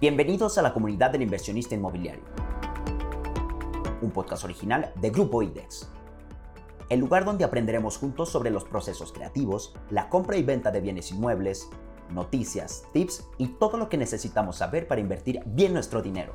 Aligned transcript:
Bienvenidos 0.00 0.56
a 0.58 0.62
la 0.62 0.72
comunidad 0.72 1.10
del 1.10 1.22
inversionista 1.22 1.74
inmobiliario, 1.74 2.22
un 4.00 4.12
podcast 4.12 4.44
original 4.44 4.92
de 4.94 5.10
Grupo 5.10 5.42
IDEX, 5.42 5.90
el 6.88 7.00
lugar 7.00 7.24
donde 7.24 7.42
aprenderemos 7.42 7.98
juntos 7.98 8.28
sobre 8.28 8.52
los 8.52 8.64
procesos 8.64 9.12
creativos, 9.12 9.74
la 9.90 10.08
compra 10.08 10.36
y 10.36 10.44
venta 10.44 10.70
de 10.70 10.80
bienes 10.80 11.10
inmuebles, 11.10 11.68
noticias, 12.10 12.84
tips 12.92 13.26
y 13.38 13.48
todo 13.48 13.76
lo 13.76 13.88
que 13.88 13.96
necesitamos 13.96 14.58
saber 14.58 14.86
para 14.86 15.00
invertir 15.00 15.40
bien 15.46 15.72
nuestro 15.72 16.00
dinero. 16.00 16.32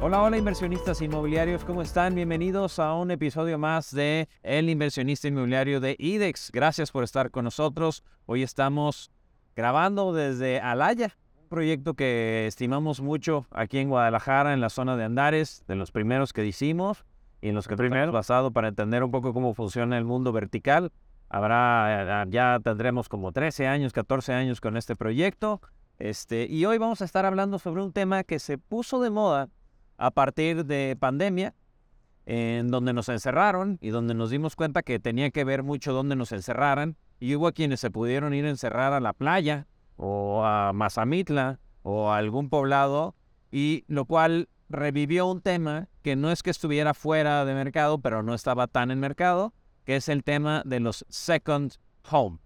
Hola, 0.00 0.22
hola 0.22 0.38
inversionistas 0.38 1.02
inmobiliarios, 1.02 1.64
¿cómo 1.64 1.82
están? 1.82 2.16
Bienvenidos 2.16 2.80
a 2.80 2.94
un 2.94 3.12
episodio 3.12 3.58
más 3.58 3.94
de 3.94 4.28
El 4.42 4.70
inversionista 4.70 5.28
inmobiliario 5.28 5.78
de 5.78 5.94
IDEX. 6.00 6.50
Gracias 6.50 6.90
por 6.90 7.04
estar 7.04 7.30
con 7.30 7.44
nosotros. 7.44 8.02
Hoy 8.26 8.42
estamos 8.42 9.12
grabando 9.58 10.12
desde 10.12 10.60
Alaya, 10.60 11.16
un 11.42 11.48
proyecto 11.48 11.94
que 11.94 12.46
estimamos 12.46 13.00
mucho 13.00 13.44
aquí 13.50 13.78
en 13.78 13.88
Guadalajara, 13.88 14.54
en 14.54 14.60
la 14.60 14.68
zona 14.68 14.96
de 14.96 15.02
Andares, 15.02 15.64
de 15.66 15.74
los 15.74 15.90
primeros 15.90 16.32
que 16.32 16.46
hicimos 16.46 17.04
y 17.40 17.48
en 17.48 17.56
los 17.56 17.66
que 17.66 17.74
primero 17.74 18.12
basado 18.12 18.52
para 18.52 18.68
entender 18.68 19.02
un 19.02 19.10
poco 19.10 19.34
cómo 19.34 19.54
funciona 19.54 19.98
el 19.98 20.04
mundo 20.04 20.30
vertical. 20.30 20.92
Habrá, 21.28 22.22
eh, 22.22 22.26
ya 22.30 22.60
tendremos 22.62 23.08
como 23.08 23.32
13 23.32 23.66
años, 23.66 23.92
14 23.92 24.32
años 24.32 24.60
con 24.60 24.76
este 24.76 24.94
proyecto. 24.94 25.60
Este, 25.98 26.46
y 26.48 26.64
hoy 26.64 26.78
vamos 26.78 27.02
a 27.02 27.04
estar 27.04 27.26
hablando 27.26 27.58
sobre 27.58 27.82
un 27.82 27.92
tema 27.92 28.22
que 28.22 28.38
se 28.38 28.58
puso 28.58 29.00
de 29.02 29.10
moda 29.10 29.48
a 29.96 30.12
partir 30.12 30.66
de 30.66 30.96
pandemia, 30.96 31.52
en 32.26 32.68
donde 32.68 32.92
nos 32.92 33.08
encerraron 33.08 33.78
y 33.80 33.88
donde 33.88 34.14
nos 34.14 34.30
dimos 34.30 34.54
cuenta 34.54 34.84
que 34.84 35.00
tenía 35.00 35.32
que 35.32 35.42
ver 35.42 35.64
mucho 35.64 35.92
donde 35.92 36.14
nos 36.14 36.30
encerraran 36.30 36.96
y 37.20 37.34
hubo 37.34 37.52
quienes 37.52 37.80
se 37.80 37.90
pudieron 37.90 38.34
ir 38.34 38.44
a 38.44 38.50
encerrar 38.50 38.92
a 38.92 39.00
la 39.00 39.12
playa 39.12 39.66
o 39.96 40.44
a 40.44 40.72
Mazamitla 40.72 41.58
o 41.82 42.10
a 42.10 42.18
algún 42.18 42.48
poblado, 42.48 43.14
y 43.50 43.84
lo 43.88 44.04
cual 44.04 44.48
revivió 44.68 45.26
un 45.26 45.40
tema 45.40 45.88
que 46.02 46.16
no 46.16 46.30
es 46.30 46.42
que 46.42 46.50
estuviera 46.50 46.94
fuera 46.94 47.44
de 47.44 47.54
mercado, 47.54 47.98
pero 47.98 48.22
no 48.22 48.34
estaba 48.34 48.66
tan 48.66 48.90
en 48.90 49.00
mercado, 49.00 49.54
que 49.84 49.96
es 49.96 50.08
el 50.08 50.22
tema 50.22 50.62
de 50.64 50.80
los 50.80 51.06
second 51.08 51.74
home. 52.10 52.38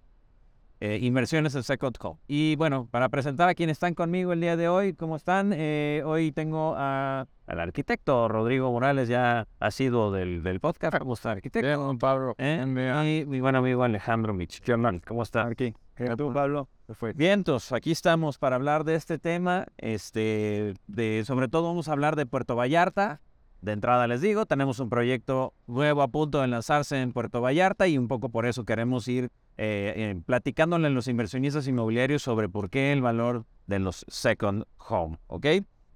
Eh, 0.84 0.98
inversiones 1.00 1.54
en 1.54 1.62
Second. 1.62 1.96
Y 2.26 2.56
bueno, 2.56 2.88
para 2.90 3.08
presentar 3.08 3.48
a 3.48 3.54
quienes 3.54 3.76
están 3.76 3.94
conmigo 3.94 4.32
el 4.32 4.40
día 4.40 4.56
de 4.56 4.68
hoy, 4.68 4.94
¿cómo 4.94 5.14
están? 5.14 5.52
Eh, 5.54 6.02
hoy 6.04 6.32
tengo 6.32 6.74
al 6.76 7.28
arquitecto 7.46 8.26
Rodrigo 8.26 8.72
Morales, 8.72 9.08
ya 9.08 9.46
ha 9.60 9.70
sido 9.70 10.10
del, 10.10 10.42
del 10.42 10.58
podcast. 10.58 10.98
¿Cómo 10.98 11.14
está, 11.14 11.30
arquitecto? 11.30 11.86
Bien, 11.86 11.98
Pablo. 12.00 12.34
¿Eh? 12.36 12.64
Y 12.66 13.26
mi 13.26 13.40
buen 13.40 13.54
amigo 13.54 13.84
Alejandro 13.84 14.34
Mich. 14.34 14.60
¿Cómo 15.06 15.22
está? 15.22 15.46
Aquí. 15.46 15.72
¿Qué 15.94 16.16
tú, 16.16 16.32
Pablo? 16.32 16.68
Vientos, 17.14 17.70
aquí 17.70 17.92
estamos 17.92 18.38
para 18.38 18.56
hablar 18.56 18.82
de 18.82 18.96
este 18.96 19.20
tema. 19.20 19.66
Este, 19.78 20.74
de, 20.88 21.22
sobre 21.24 21.46
todo 21.46 21.68
vamos 21.68 21.86
a 21.86 21.92
hablar 21.92 22.16
de 22.16 22.26
Puerto 22.26 22.56
Vallarta, 22.56 23.20
de 23.60 23.70
entrada 23.70 24.08
les 24.08 24.20
digo, 24.20 24.46
tenemos 24.46 24.80
un 24.80 24.90
proyecto 24.90 25.54
nuevo 25.68 26.02
a 26.02 26.08
punto 26.08 26.40
de 26.40 26.48
lanzarse 26.48 27.00
en 27.00 27.12
Puerto 27.12 27.40
Vallarta 27.40 27.86
y 27.86 27.96
un 27.96 28.08
poco 28.08 28.28
por 28.30 28.46
eso 28.46 28.64
queremos 28.64 29.06
ir 29.06 29.30
eh, 29.58 29.92
eh, 29.96 30.22
platicándole 30.24 30.86
a 30.86 30.90
los 30.90 31.08
inversionistas 31.08 31.68
inmobiliarios 31.68 32.22
sobre 32.22 32.48
por 32.48 32.70
qué 32.70 32.92
el 32.92 33.02
valor 33.02 33.44
de 33.66 33.78
los 33.78 34.04
second 34.08 34.64
home, 34.78 35.18
¿ok? 35.26 35.46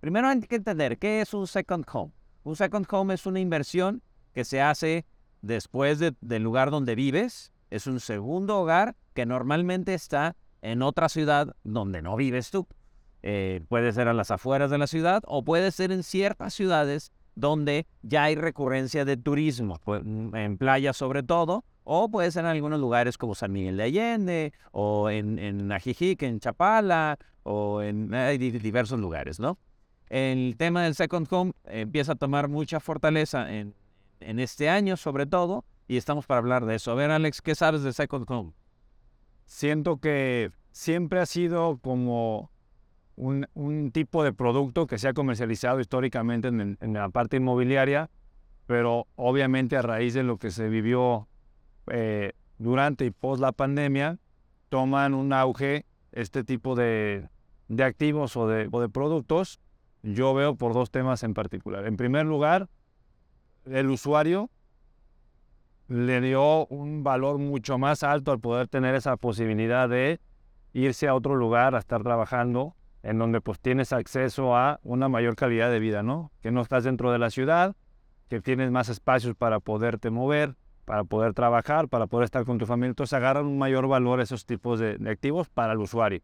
Primero 0.00 0.28
hay 0.28 0.40
que 0.40 0.56
entender 0.56 0.98
qué 0.98 1.20
es 1.20 1.34
un 1.34 1.46
second 1.46 1.84
home. 1.90 2.12
Un 2.44 2.54
second 2.54 2.86
home 2.90 3.14
es 3.14 3.26
una 3.26 3.40
inversión 3.40 4.02
que 4.32 4.44
se 4.44 4.60
hace 4.60 5.04
después 5.42 5.98
del 5.98 6.42
lugar 6.42 6.70
donde 6.70 6.94
vives. 6.94 7.52
Es 7.70 7.86
un 7.86 7.98
segundo 8.00 8.60
hogar 8.60 8.94
que 9.14 9.26
normalmente 9.26 9.94
está 9.94 10.36
en 10.62 10.82
otra 10.82 11.08
ciudad 11.08 11.56
donde 11.64 12.02
no 12.02 12.16
vives 12.16 12.50
tú. 12.50 12.66
Eh, 13.22 13.62
puede 13.68 13.92
ser 13.92 14.06
a 14.08 14.14
las 14.14 14.30
afueras 14.30 14.70
de 14.70 14.78
la 14.78 14.86
ciudad 14.86 15.22
o 15.26 15.42
puede 15.42 15.72
ser 15.72 15.91
en 15.91 16.02
ciertas 16.02 16.54
ciudades 16.54 17.10
donde 17.34 17.86
ya 18.02 18.24
hay 18.24 18.34
recurrencia 18.34 19.04
de 19.04 19.16
turismo, 19.16 19.81
pues, 19.84 20.02
en 20.04 20.56
playas 20.58 20.97
sobre 20.97 21.22
todo, 21.22 21.64
o 21.86 22.10
puede 22.10 22.30
ser 22.30 22.44
en 22.44 22.50
algunos 22.50 22.80
lugares 22.80 23.16
como 23.16 23.34
San 23.34 23.52
Miguel 23.52 23.76
de 23.76 23.84
Allende, 23.84 24.52
o 24.72 25.08
en, 25.08 25.38
en 25.38 25.70
Ajijic, 25.72 26.22
en 26.22 26.41
Chapala, 26.41 27.19
o 27.44 27.80
en 27.80 28.10
diversos 28.38 28.98
lugares, 28.98 29.38
¿no? 29.38 29.56
El 30.08 30.56
tema 30.58 30.82
del 30.82 30.94
second 30.94 31.26
home 31.30 31.52
empieza 31.64 32.12
a 32.12 32.16
tomar 32.16 32.48
mucha 32.48 32.80
fortaleza 32.80 33.52
en, 33.54 33.75
en 34.20 34.38
este 34.41 34.69
año, 34.69 34.96
sobre 34.96 35.26
todo, 35.26 35.64
y 35.88 35.96
estamos 35.96 36.26
para 36.26 36.38
hablar 36.38 36.66
de 36.66 36.75
eso. 36.75 36.91
A 36.91 36.94
ver, 36.94 37.10
Alex, 37.10 37.41
¿qué 37.41 37.54
sabes 37.54 37.82
del 37.82 37.94
second 37.94 38.28
home? 38.28 38.52
Siento 39.46 39.98
que 39.98 40.50
siempre 40.72 41.20
ha 41.20 41.26
sido 41.26 41.78
como 41.78 42.50
un, 43.16 43.91
tipo 43.92 44.22
de 44.22 44.32
producto 44.32 44.86
que 44.86 44.98
se 44.98 45.08
ha 45.08 45.14
comercializado 45.14 45.80
históricamente 45.80 46.48
en, 46.48 46.76
la 46.80 47.08
parte 47.08 47.36
inmobiliaria, 47.36 48.10
pero 48.66 49.06
obviamente 49.16 49.76
a 49.76 49.82
raíz 49.82 50.14
de 50.14 50.22
lo 50.22 50.38
que 50.38 50.50
se 50.50 50.69
vivió 50.69 51.28
eh, 51.88 52.32
durante 52.58 53.04
y 53.04 53.10
post 53.10 53.41
la 53.41 53.52
pandemia, 53.52 54.19
toman 54.69 55.14
un 55.14 55.32
auge 55.32 55.86
este 56.12 56.44
tipo 56.44 56.74
de, 56.74 57.28
activos 57.78 58.36
o 58.36 58.48
de, 58.48 58.69
o 58.70 58.80
de 58.80 58.88
productos. 58.88 59.60
Yo 60.02 60.34
veo 60.34 60.56
por 60.56 60.72
dos 60.72 60.91
temas 60.91 61.22
en 61.22 61.34
particular. 61.34 61.86
En 61.86 61.96
primer 61.96 62.26
lugar, 62.26 62.69
el 63.64 63.91
usuario 63.91 64.50
le 65.88 66.20
dio 66.20 66.66
un 66.66 67.04
valor 67.04 67.38
mucho 67.38 67.78
más 67.78 68.02
alto 68.02 68.32
al 68.32 68.41
poder 68.41 68.69
tener 68.69 68.94
esa 68.94 69.16
posibilidad 69.16 69.88
de 69.88 70.20
irse 70.72 71.08
a 71.08 71.14
otro 71.14 71.36
lugar 71.36 71.75
a 71.75 71.78
estar 71.78 72.02
trabajando 72.02 72.75
en 73.02 73.19
donde 73.19 73.41
pues 73.41 73.60
tienes 73.60 73.92
acceso 73.92 74.56
a 74.56 74.80
una 74.82 75.08
mayor 75.08 75.36
calidad 75.36 75.70
de 75.70 75.78
vida, 75.78 76.02
¿no? 76.02 76.32
Que 76.41 76.50
no 76.50 76.60
estás 76.60 76.84
dentro 76.84 77.12
de 77.12 77.19
la 77.19 77.30
ciudad, 77.30 77.76
que 78.28 78.41
tienes 78.41 78.70
más 78.72 78.88
espacios 78.88 79.36
para 79.36 79.60
poderte 79.60 80.10
mover, 80.10 80.56
para 80.86 81.04
poder 81.04 81.34
trabajar, 81.34 81.88
para 81.88 82.06
poder 82.06 82.24
estar 82.24 82.47
con 82.47 82.56
tu 82.56 82.64
familia. 82.64 82.91
Entonces 82.91 83.12
agarran 83.12 83.44
un 83.44 83.58
mayor 83.58 83.86
valor 83.88 84.20
esos 84.20 84.47
tipos 84.47 84.78
de, 84.78 84.97
activos 85.10 85.50
para 85.50 85.74
el 85.74 85.80
usuario. 85.80 86.22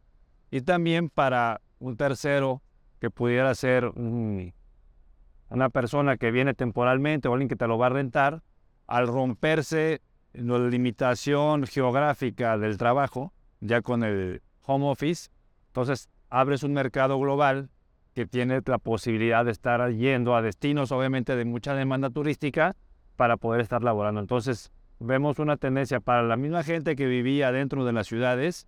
Y 0.50 0.62
también 0.62 1.10
para 1.10 1.60
un 1.80 1.96
tercero 1.96 2.62
que 3.00 3.10
pudiera 3.10 3.54
ser 3.54 3.88
una 3.88 5.68
persona 5.70 6.16
que 6.16 6.30
viene 6.30 6.54
temporalmente 6.54 7.28
o 7.28 7.32
alguien 7.32 7.48
que 7.48 7.56
te 7.56 7.66
lo 7.66 7.76
va 7.76 7.86
a 7.86 7.90
rentar, 7.90 8.42
al 8.86 9.08
romperse 9.08 10.00
la 10.32 10.58
limitación 10.58 11.66
geográfica 11.66 12.56
del 12.56 12.78
trabajo, 12.78 13.32
ya 13.60 13.82
con 13.82 14.04
el 14.04 14.42
home 14.64 14.88
office, 14.88 15.30
entonces 15.68 16.08
abres 16.30 16.62
un 16.62 16.72
mercado 16.72 17.18
global 17.18 17.68
que 18.14 18.26
tiene 18.26 18.60
la 18.64 18.78
posibilidad 18.78 19.44
de 19.44 19.50
estar 19.50 19.90
yendo 19.90 20.36
a 20.36 20.42
destinos, 20.42 20.92
obviamente, 20.92 21.34
de 21.34 21.44
mucha 21.44 21.74
demanda 21.74 22.10
turística 22.10 22.76
para 23.16 23.36
poder 23.36 23.60
estar 23.60 23.82
laborando. 23.82 24.20
Entonces, 24.20 24.72
vemos 24.98 25.38
una 25.38 25.56
tendencia 25.56 26.00
para 26.00 26.22
la 26.22 26.36
misma 26.36 26.62
gente 26.62 26.96
que 26.96 27.06
vivía 27.06 27.52
dentro 27.52 27.84
de 27.84 27.92
las 27.92 28.06
ciudades, 28.06 28.66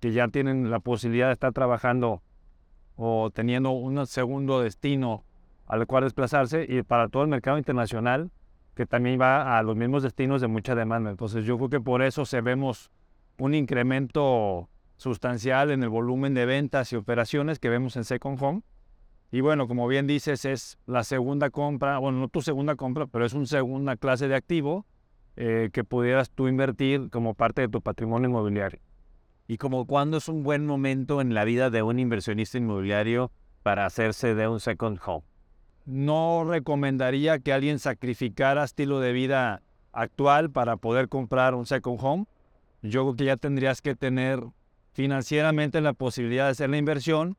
que 0.00 0.12
ya 0.12 0.28
tienen 0.28 0.70
la 0.70 0.80
posibilidad 0.80 1.28
de 1.28 1.34
estar 1.34 1.52
trabajando 1.52 2.22
o 2.96 3.30
teniendo 3.30 3.70
un 3.70 4.06
segundo 4.06 4.60
destino 4.60 5.24
al 5.66 5.86
cual 5.86 6.04
desplazarse, 6.04 6.66
y 6.68 6.82
para 6.82 7.08
todo 7.08 7.22
el 7.22 7.28
mercado 7.28 7.56
internacional, 7.56 8.30
que 8.74 8.86
también 8.86 9.20
va 9.20 9.58
a 9.58 9.62
los 9.62 9.76
mismos 9.76 10.02
destinos 10.02 10.40
de 10.40 10.48
mucha 10.48 10.74
demanda. 10.74 11.10
Entonces, 11.10 11.44
yo 11.44 11.56
creo 11.56 11.70
que 11.70 11.80
por 11.80 12.02
eso 12.02 12.24
se 12.24 12.40
vemos 12.40 12.90
un 13.38 13.54
incremento 13.54 14.68
sustancial 14.96 15.70
en 15.70 15.82
el 15.82 15.88
volumen 15.88 16.34
de 16.34 16.44
ventas 16.44 16.92
y 16.92 16.96
operaciones 16.96 17.58
que 17.58 17.68
vemos 17.68 17.96
en 17.96 18.04
Second 18.04 18.42
Home. 18.42 18.62
Y 19.32 19.42
bueno, 19.42 19.68
como 19.68 19.86
bien 19.86 20.06
dices, 20.06 20.44
es 20.44 20.78
la 20.86 21.04
segunda 21.04 21.50
compra, 21.50 21.98
bueno, 21.98 22.18
no 22.18 22.28
tu 22.28 22.42
segunda 22.42 22.74
compra, 22.74 23.06
pero 23.06 23.24
es 23.24 23.32
una 23.32 23.46
segunda 23.46 23.96
clase 23.96 24.26
de 24.26 24.34
activo 24.34 24.86
eh, 25.36 25.70
que 25.72 25.84
pudieras 25.84 26.30
tú 26.30 26.48
invertir 26.48 27.10
como 27.10 27.34
parte 27.34 27.62
de 27.62 27.68
tu 27.68 27.80
patrimonio 27.80 28.28
inmobiliario. 28.28 28.80
¿Y 29.46 29.56
como 29.56 29.86
cuándo 29.86 30.16
es 30.16 30.28
un 30.28 30.42
buen 30.42 30.66
momento 30.66 31.20
en 31.20 31.34
la 31.34 31.44
vida 31.44 31.70
de 31.70 31.82
un 31.82 31.98
inversionista 31.98 32.58
inmobiliario 32.58 33.30
para 33.62 33.86
hacerse 33.86 34.34
de 34.34 34.48
un 34.48 34.58
second 34.58 34.98
home? 35.04 35.24
No 35.86 36.44
recomendaría 36.44 37.38
que 37.38 37.52
alguien 37.52 37.78
sacrificara 37.78 38.64
estilo 38.64 39.00
de 39.00 39.12
vida 39.12 39.62
actual 39.92 40.50
para 40.50 40.76
poder 40.76 41.08
comprar 41.08 41.54
un 41.54 41.66
second 41.66 41.98
home. 42.00 42.26
Yo 42.82 43.02
creo 43.02 43.16
que 43.16 43.24
ya 43.24 43.36
tendrías 43.36 43.80
que 43.80 43.94
tener 43.94 44.40
financieramente 44.92 45.80
la 45.80 45.92
posibilidad 45.92 46.46
de 46.46 46.50
hacer 46.50 46.70
la 46.70 46.78
inversión 46.78 47.36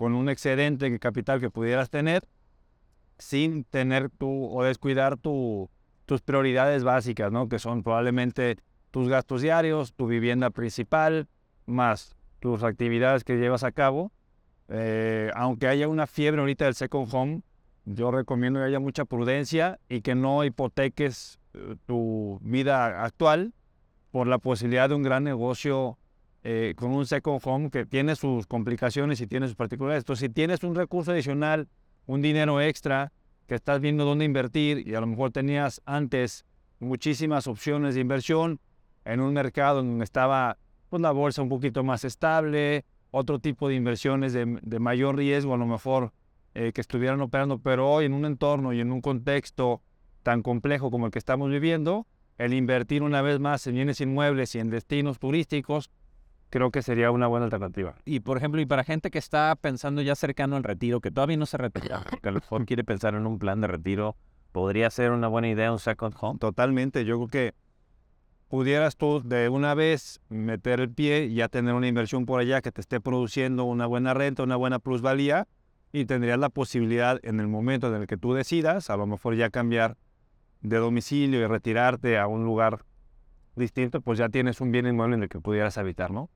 con 0.00 0.14
un 0.14 0.30
excedente 0.30 0.88
de 0.88 0.98
capital 0.98 1.40
que 1.40 1.50
pudieras 1.50 1.90
tener 1.90 2.26
sin 3.18 3.64
tener 3.64 4.08
tu 4.08 4.46
o 4.46 4.64
descuidar 4.64 5.18
tu, 5.18 5.68
tus 6.06 6.22
prioridades 6.22 6.84
básicas, 6.84 7.30
¿no? 7.30 7.50
que 7.50 7.58
son 7.58 7.82
probablemente 7.82 8.56
tus 8.90 9.10
gastos 9.10 9.42
diarios, 9.42 9.92
tu 9.92 10.06
vivienda 10.06 10.48
principal, 10.48 11.28
más 11.66 12.16
tus 12.38 12.62
actividades 12.62 13.24
que 13.24 13.36
llevas 13.36 13.62
a 13.62 13.72
cabo. 13.72 14.10
Eh, 14.68 15.30
aunque 15.34 15.66
haya 15.66 15.86
una 15.86 16.06
fiebre 16.06 16.40
ahorita 16.40 16.64
del 16.64 16.74
second 16.76 17.08
home, 17.12 17.42
yo 17.84 18.10
recomiendo 18.10 18.60
que 18.60 18.64
haya 18.64 18.80
mucha 18.80 19.04
prudencia 19.04 19.80
y 19.90 20.00
que 20.00 20.14
no 20.14 20.44
hipoteques 20.44 21.38
eh, 21.52 21.76
tu 21.84 22.38
vida 22.40 23.04
actual 23.04 23.52
por 24.12 24.26
la 24.26 24.38
posibilidad 24.38 24.88
de 24.88 24.94
un 24.94 25.02
gran 25.02 25.24
negocio 25.24 25.98
eh, 26.42 26.74
con 26.76 26.92
un 26.92 27.06
second 27.06 27.40
home 27.44 27.70
que 27.70 27.84
tiene 27.84 28.16
sus 28.16 28.46
complicaciones 28.46 29.20
y 29.20 29.26
tiene 29.26 29.46
sus 29.46 29.56
particularidades. 29.56 30.02
Entonces, 30.02 30.28
si 30.28 30.32
tienes 30.32 30.62
un 30.62 30.74
recurso 30.74 31.12
adicional, 31.12 31.68
un 32.06 32.22
dinero 32.22 32.60
extra, 32.60 33.12
que 33.46 33.56
estás 33.56 33.80
viendo 33.80 34.04
dónde 34.04 34.24
invertir 34.24 34.86
y 34.86 34.94
a 34.94 35.00
lo 35.00 35.06
mejor 35.06 35.32
tenías 35.32 35.82
antes 35.84 36.44
muchísimas 36.78 37.46
opciones 37.46 37.94
de 37.94 38.00
inversión 38.00 38.60
en 39.04 39.20
un 39.20 39.34
mercado 39.34 39.82
donde 39.82 40.04
estaba 40.04 40.56
pues, 40.88 41.02
la 41.02 41.10
bolsa 41.10 41.42
un 41.42 41.48
poquito 41.48 41.82
más 41.82 42.04
estable, 42.04 42.84
otro 43.10 43.38
tipo 43.38 43.68
de 43.68 43.74
inversiones 43.74 44.32
de, 44.32 44.78
mayor 44.78 45.16
riesgo, 45.16 45.54
a 45.54 45.56
lo 45.56 45.66
mejor 45.66 46.12
eh, 46.54 46.72
que 46.72 46.80
estuvieran 46.80 47.20
operando, 47.20 47.58
pero 47.58 47.90
hoy 47.90 48.06
en 48.06 48.12
un 48.12 48.24
entorno 48.24 48.72
y 48.72 48.80
en 48.80 48.92
un 48.92 49.00
contexto 49.00 49.82
tan 50.22 50.42
complejo 50.42 50.90
como 50.90 51.06
el 51.06 51.12
que 51.12 51.18
estamos 51.18 51.50
viviendo, 51.50 52.06
el 52.38 52.54
invertir 52.54 53.02
una 53.02 53.20
vez 53.20 53.40
más 53.40 53.66
en 53.66 53.74
bienes 53.74 54.00
inmuebles 54.00 54.54
y 54.54 54.60
en 54.60 54.70
destinos 54.70 55.18
turísticos, 55.18 55.90
creo 56.50 56.70
que 56.70 56.82
sería 56.82 57.10
una 57.10 57.28
buena 57.28 57.44
alternativa. 57.44 57.94
Y 58.04 58.20
por 58.20 58.36
ejemplo, 58.36 58.60
y 58.60 58.66
para 58.66 58.84
gente 58.84 59.10
que 59.10 59.18
está 59.18 59.56
pensando 59.56 60.02
ya 60.02 60.14
cercano 60.14 60.56
al 60.56 60.64
retiro, 60.64 61.00
que 61.00 61.10
todavía 61.10 61.36
no 61.36 61.46
se 61.46 61.56
retira, 61.56 62.02
que 62.22 62.28
a 62.28 62.32
lo 62.32 62.40
mejor 62.40 62.66
quiere 62.66 62.84
pensar 62.84 63.14
en 63.14 63.26
un 63.26 63.38
plan 63.38 63.60
de 63.60 63.68
retiro, 63.68 64.16
¿podría 64.52 64.90
ser 64.90 65.12
una 65.12 65.28
buena 65.28 65.48
idea 65.48 65.72
un 65.72 65.78
second 65.78 66.14
home? 66.20 66.38
Totalmente, 66.38 67.04
yo 67.04 67.16
creo 67.16 67.28
que 67.28 67.54
pudieras 68.48 68.96
tú 68.96 69.22
de 69.24 69.48
una 69.48 69.74
vez 69.74 70.20
meter 70.28 70.80
el 70.80 70.90
pie 70.90 71.26
y 71.26 71.34
ya 71.34 71.48
tener 71.48 71.72
una 71.72 71.86
inversión 71.86 72.26
por 72.26 72.40
allá 72.40 72.60
que 72.60 72.72
te 72.72 72.80
esté 72.80 73.00
produciendo 73.00 73.64
una 73.64 73.86
buena 73.86 74.12
renta, 74.12 74.42
una 74.42 74.56
buena 74.56 74.80
plusvalía 74.80 75.46
y 75.92 76.04
tendrías 76.04 76.38
la 76.38 76.48
posibilidad 76.48 77.20
en 77.22 77.38
el 77.38 77.46
momento 77.46 77.86
en 77.88 78.02
el 78.02 78.06
que 78.08 78.16
tú 78.16 78.34
decidas, 78.34 78.90
a 78.90 78.96
lo 78.96 79.06
mejor 79.06 79.36
ya 79.36 79.50
cambiar 79.50 79.96
de 80.62 80.76
domicilio 80.78 81.40
y 81.40 81.46
retirarte 81.46 82.18
a 82.18 82.26
un 82.26 82.44
lugar 82.44 82.84
distinto, 83.54 84.00
pues 84.00 84.18
ya 84.18 84.28
tienes 84.28 84.60
un 84.60 84.72
bien 84.72 84.86
inmueble 84.86 85.14
en 85.14 85.22
el 85.22 85.28
que 85.28 85.40
pudieras 85.40 85.78
habitar, 85.78 86.10
¿no? 86.10 86.28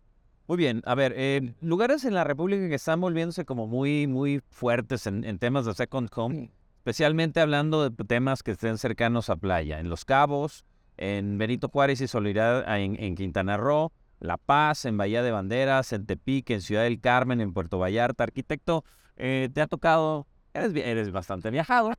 Muy 0.46 0.58
bien, 0.58 0.82
a 0.84 0.94
ver, 0.94 1.14
eh, 1.16 1.54
lugares 1.62 2.04
en 2.04 2.12
la 2.12 2.22
República 2.22 2.68
que 2.68 2.74
están 2.74 3.00
volviéndose 3.00 3.46
como 3.46 3.66
muy, 3.66 4.06
muy 4.06 4.42
fuertes 4.50 5.06
en, 5.06 5.24
en 5.24 5.38
temas 5.38 5.64
de 5.64 5.72
second 5.72 6.10
home, 6.14 6.50
especialmente 6.78 7.40
hablando 7.40 7.88
de 7.88 8.04
temas 8.04 8.42
que 8.42 8.50
estén 8.50 8.76
cercanos 8.76 9.30
a 9.30 9.36
playa, 9.36 9.80
en 9.80 9.88
Los 9.88 10.04
Cabos, 10.04 10.66
en 10.96 11.38
Benito 11.38 11.68
Juárez 11.68 12.00
y 12.00 12.08
Solidaridad 12.08 12.78
en, 12.78 13.14
Quintana 13.14 13.56
Roo, 13.56 13.92
La 14.20 14.36
Paz, 14.36 14.84
en 14.84 14.96
Bahía 14.96 15.22
de 15.22 15.30
Banderas, 15.30 15.92
en 15.92 16.06
Tepic, 16.06 16.50
en 16.50 16.60
Ciudad 16.60 16.82
del 16.82 17.00
Carmen, 17.00 17.40
en 17.40 17.52
Puerto 17.52 17.78
Vallarta. 17.78 18.24
Arquitecto, 18.24 18.84
eh, 19.16 19.48
te 19.52 19.60
ha 19.60 19.66
tocado, 19.66 20.26
eres, 20.52 20.74
eres 20.76 21.10
bastante 21.10 21.50
viajado, 21.50 21.92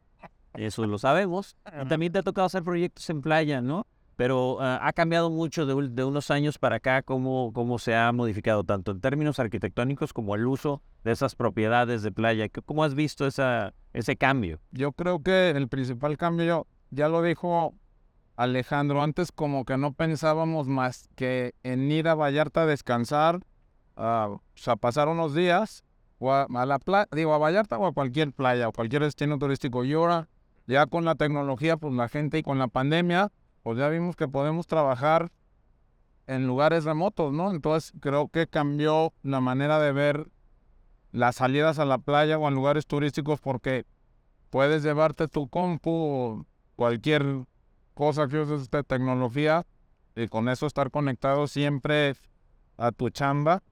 eso 0.53 0.85
lo 0.85 0.97
sabemos. 0.97 1.57
Y 1.81 1.87
también 1.87 2.11
te 2.11 2.19
ha 2.19 2.23
tocado 2.23 2.45
hacer 2.45 2.63
proyectos 2.63 3.09
en 3.09 3.21
playa, 3.21 3.61
¿no? 3.61 3.87
Pero 4.15 4.57
ah, 4.61 4.79
ha 4.81 4.93
cambiado 4.93 5.29
mucho 5.29 5.65
de, 5.65 6.03
unos 6.03 6.31
años 6.31 6.57
para 6.57 6.77
acá 6.77 7.01
cómo, 7.01 7.51
cómo 7.53 7.79
se 7.79 7.95
ha 7.95 8.11
modificado, 8.11 8.63
tanto 8.63 8.91
en 8.91 9.01
términos 9.01 9.39
arquitectónicos 9.39 10.13
como 10.13 10.35
el 10.35 10.47
uso 10.47 10.81
de 11.03 11.11
esas 11.11 11.35
propiedades 11.35 12.01
de 12.01 12.11
playa. 12.11 12.47
¿Cómo 12.65 12.83
has 12.83 12.95
visto 12.95 13.27
esa, 13.27 13.73
ese 13.93 14.15
cambio? 14.15 14.59
Yo 14.71 14.91
creo 14.93 15.21
que 15.21 15.51
el 15.51 15.67
principal 15.67 16.17
cambio, 16.17 16.67
ya 16.91 17.09
lo 17.09 17.21
dijo 17.21 17.73
Alejandro, 18.37 19.01
antes 19.01 19.31
como 19.31 19.65
que 19.65 19.77
no 19.77 19.93
pensábamos 19.93 20.67
más 20.67 21.09
que 21.15 21.53
en 21.63 21.91
ir 21.91 22.07
a 22.07 22.15
Vallarta 22.15 22.63
a 22.63 22.65
descansar, 22.65 23.41
o 23.95 24.41
sea, 24.55 24.73
a 24.73 24.77
pasar 24.77 25.07
unos 25.07 25.33
días, 25.33 25.83
o 26.19 26.31
a, 26.31 26.47
la 26.65 26.79
playa, 26.79 27.07
digo, 27.11 27.33
a 27.33 27.37
Vallarta 27.37 27.77
o 27.77 27.85
a 27.85 27.93
cualquier 27.93 28.31
playa 28.31 28.67
o 28.67 28.71
cualquier 28.71 29.03
destino 29.03 29.37
turístico. 29.37 29.83
Y 29.83 29.93
ahora, 29.93 30.27
ya 30.67 30.85
con 30.85 31.05
la 31.05 31.15
tecnología, 31.15 31.77
pues 31.77 31.93
la 31.93 32.09
gente 32.09 32.37
y 32.37 32.43
con 32.43 32.57
la 32.57 32.67
pandemia, 32.67 33.31
pues 33.65 33.79
ya 33.79 33.89
vimos 33.89 34.15
que 34.15 34.27
podemos 34.27 34.67
trabajar 34.67 35.31
en 36.27 36.45
lugares 36.45 36.83
remotos, 36.83 37.33
¿no? 37.33 37.49
Entonces 37.49 37.93
creo 37.99 38.27
que 38.27 38.45
cambió 38.45 39.11
la 39.23 39.41
manera 39.41 39.79
de 39.79 39.91
ver 39.91 40.27
las 41.11 41.37
salidas 41.37 41.79
a 41.79 41.85
la 41.85 41.97
playa 41.97 42.37
o 42.37 42.45
a 42.45 42.51
lugares 42.51 42.85
turísticos 42.85 43.39
porque 43.39 43.87
puedes 44.51 44.83
llevarte 44.83 45.27
tu 45.27 45.47
compu 45.47 45.89
o 45.89 46.45
cualquier 46.75 47.25
cosa 47.95 48.27
que 48.27 48.37
uses 48.37 48.69
de 48.69 48.83
tecnología 48.83 49.65
y 50.15 50.27
con 50.27 50.47
eso 50.47 50.67
estar 50.67 50.91
conectado 50.91 51.47
siempre 51.47 52.13
a 52.77 52.91
tu 52.91 53.09
chamba 53.09 53.63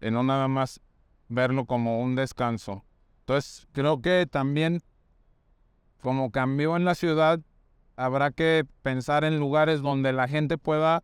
y 0.00 0.10
no 0.10 0.24
nada 0.24 0.48
más 0.48 0.80
verlo 1.28 1.64
como 1.66 2.00
un 2.00 2.16
descanso. 2.16 2.84
Entonces, 3.20 3.68
creo 3.70 4.02
que 4.02 4.26
también 4.26 4.82
como 6.00 6.32
cambió 6.32 6.76
en 6.76 6.84
la 6.84 6.96
ciudad, 6.96 7.38
habrá 7.96 8.30
que 8.30 8.64
pensar 8.82 9.24
en 9.24 9.38
lugares 9.38 9.82
donde 9.82 10.12
la 10.12 10.28
gente 10.28 10.58
pueda, 10.58 11.02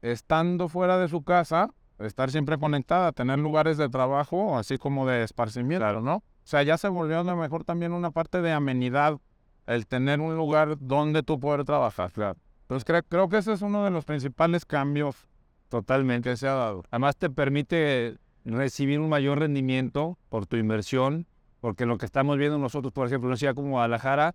estando 0.00 0.68
fuera 0.68 0.98
de 0.98 1.08
su 1.08 1.22
casa, 1.22 1.70
estar 1.98 2.30
siempre 2.30 2.58
conectada, 2.58 3.12
tener 3.12 3.38
lugares 3.38 3.76
de 3.76 3.88
trabajo, 3.88 4.58
así 4.58 4.78
como 4.78 5.06
de 5.06 5.22
esparcimiento, 5.22 6.00
¿no? 6.00 6.16
O 6.16 6.22
sea, 6.44 6.62
ya 6.62 6.76
se 6.76 6.88
volvió 6.88 7.20
a 7.20 7.24
lo 7.24 7.36
mejor 7.36 7.64
también 7.64 7.92
una 7.92 8.10
parte 8.10 8.42
de 8.42 8.52
amenidad 8.52 9.18
el 9.66 9.86
tener 9.86 10.20
un 10.20 10.36
lugar 10.36 10.76
donde 10.80 11.22
tú 11.22 11.38
poder 11.38 11.64
trabajar. 11.64 12.10
Claro. 12.12 12.38
Entonces 12.62 12.84
creo, 12.84 13.02
creo 13.04 13.28
que 13.28 13.38
ese 13.38 13.52
es 13.52 13.62
uno 13.62 13.84
de 13.84 13.90
los 13.90 14.04
principales 14.04 14.64
cambios 14.64 15.28
totalmente 15.68 16.30
que 16.30 16.36
se 16.36 16.48
ha 16.48 16.54
dado. 16.54 16.82
Además 16.90 17.16
te 17.16 17.30
permite 17.30 18.16
recibir 18.44 18.98
un 18.98 19.08
mayor 19.08 19.38
rendimiento 19.38 20.18
por 20.28 20.46
tu 20.46 20.56
inversión, 20.56 21.26
porque 21.60 21.86
lo 21.86 21.96
que 21.96 22.06
estamos 22.06 22.38
viendo 22.38 22.58
nosotros, 22.58 22.92
por 22.92 23.06
ejemplo, 23.06 23.30
en 23.30 23.36
ciudad 23.36 23.54
como 23.54 23.70
Guadalajara, 23.70 24.34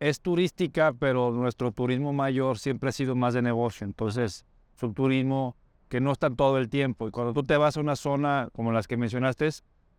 es 0.00 0.20
turística, 0.20 0.92
pero 0.92 1.30
nuestro 1.30 1.72
turismo 1.72 2.12
mayor 2.12 2.58
siempre 2.58 2.88
ha 2.88 2.92
sido 2.92 3.14
más 3.14 3.34
de 3.34 3.42
negocio. 3.42 3.86
Entonces, 3.86 4.44
es 4.76 4.82
un 4.82 4.94
turismo 4.94 5.56
que 5.88 6.00
no 6.00 6.12
está 6.12 6.30
todo 6.30 6.58
el 6.58 6.68
tiempo. 6.68 7.08
Y 7.08 7.10
cuando 7.10 7.32
tú 7.32 7.42
te 7.42 7.56
vas 7.56 7.76
a 7.76 7.80
una 7.80 7.96
zona 7.96 8.48
como 8.52 8.72
las 8.72 8.88
que 8.88 8.96
mencionaste, 8.96 9.48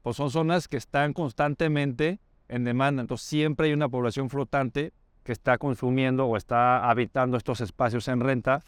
pues 0.02 0.18
son 0.18 0.30
zonas 0.30 0.68
que 0.68 0.78
están 0.78 1.14
constantemente 1.14 2.20
en 2.48 2.64
demanda. 2.64 3.02
Entonces 3.02 3.28
siempre 3.28 3.68
hay 3.68 3.74
una 3.74 3.90
población 3.90 4.30
flotante 4.30 4.94
que 5.24 5.32
está 5.32 5.58
consumiendo 5.58 6.28
o 6.28 6.38
está 6.38 6.90
habitando 6.90 7.38
estos 7.38 7.62
espacios 7.62 8.08
en 8.08 8.20
renta, 8.20 8.62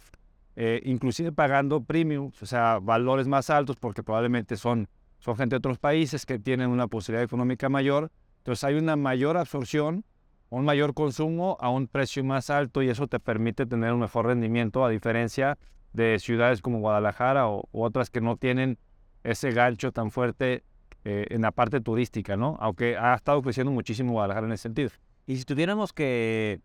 eh, 0.56 0.81
inclusive 0.85 1.31
pagando 1.31 1.83
premiums, 1.83 2.41
o 2.41 2.45
sea, 2.47 2.80
valores 2.80 3.27
más 3.27 3.51
altos 3.51 3.75
porque 3.75 4.01
probablemente 4.01 4.57
son, 4.57 4.88
son 5.19 5.38
gente 5.38 5.53
de 5.53 5.57
otros 5.57 5.77
países 5.77 6.25
que 6.25 6.39
tienen 6.39 6.69
una 6.69 6.88
posibilidad 6.88 7.23
económica 7.23 7.69
mayor. 7.69 8.12
Entonces 8.39 8.63
hay 8.63 8.75
una 8.75 8.95
mayor 8.95 9.38
absorción, 9.38 10.03
un 10.49 10.65
mayor 10.65 10.94
consumo 10.94 11.57
a 11.59 11.69
un 11.69 11.88
precio 11.88 12.23
más 12.23 12.49
alto 12.49 12.81
y 12.81 12.89
eso 12.89 13.07
te 13.07 13.19
permite 13.19 13.65
tener 13.65 13.94
un 13.94 13.99
mejor 13.99 14.27
rendimiento 14.27 14.85
a 14.85 14.89
diferencia 14.89 15.57
de 15.94 16.19
ciudades 16.19 16.61
como 16.61 16.79
Guadalajara 16.79 17.47
o, 17.47 17.67
u 17.71 17.83
otras 17.83 18.09
que 18.09 18.21
no 18.21 18.38
tienen 18.38 18.77
ese 19.23 19.51
gancho 19.51 19.91
tan 19.91 20.11
fuerte 20.11 20.63
eh, 21.03 21.27
en 21.29 21.41
la 21.41 21.51
parte 21.51 21.81
turística, 21.81 22.37
¿no? 22.37 22.57
Aunque 22.59 22.97
ha 22.97 23.16
estado 23.16 23.42
creciendo 23.42 23.71
muchísimo 23.71 24.13
Guadalajara 24.13 24.47
en 24.47 24.54
ese 24.54 24.63
sentido. 24.63 24.89
Y 25.25 25.37
si 25.37 25.44
tuviéramos 25.44 25.92
que 25.92 26.61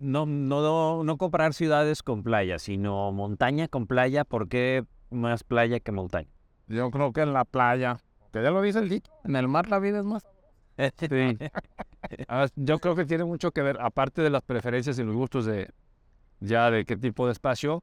no, 0.00 0.26
no, 0.26 1.04
no 1.04 1.16
comprar 1.16 1.54
ciudades 1.54 2.02
con 2.02 2.22
playa, 2.22 2.58
sino 2.58 3.12
montaña 3.12 3.68
con 3.68 3.86
playa, 3.86 4.24
¿por 4.24 4.48
qué 4.48 4.84
más 5.10 5.44
playa 5.44 5.80
que 5.80 5.92
montaña? 5.92 6.30
Yo 6.66 6.90
creo 6.90 7.12
que 7.12 7.20
en 7.20 7.32
la 7.32 7.44
playa, 7.44 7.98
que 8.32 8.42
ya 8.42 8.50
lo 8.50 8.62
dice 8.62 8.80
el 8.80 8.88
dicho, 8.88 9.12
en 9.24 9.36
el 9.36 9.48
mar 9.48 9.68
la 9.68 9.78
vida 9.78 9.98
es 10.00 10.04
más. 10.04 10.26
Sí. 10.76 11.38
Ah, 12.28 12.46
yo 12.54 12.80
creo 12.80 12.94
que 12.94 13.06
tiene 13.06 13.24
mucho 13.24 13.50
que 13.50 13.62
ver, 13.62 13.78
aparte 13.80 14.20
de 14.20 14.28
las 14.28 14.42
preferencias 14.42 14.98
y 14.98 15.02
los 15.02 15.14
gustos 15.14 15.46
de 15.46 15.70
ya 16.40 16.70
de 16.70 16.84
qué 16.84 16.98
tipo 16.98 17.24
de 17.24 17.32
espacio, 17.32 17.82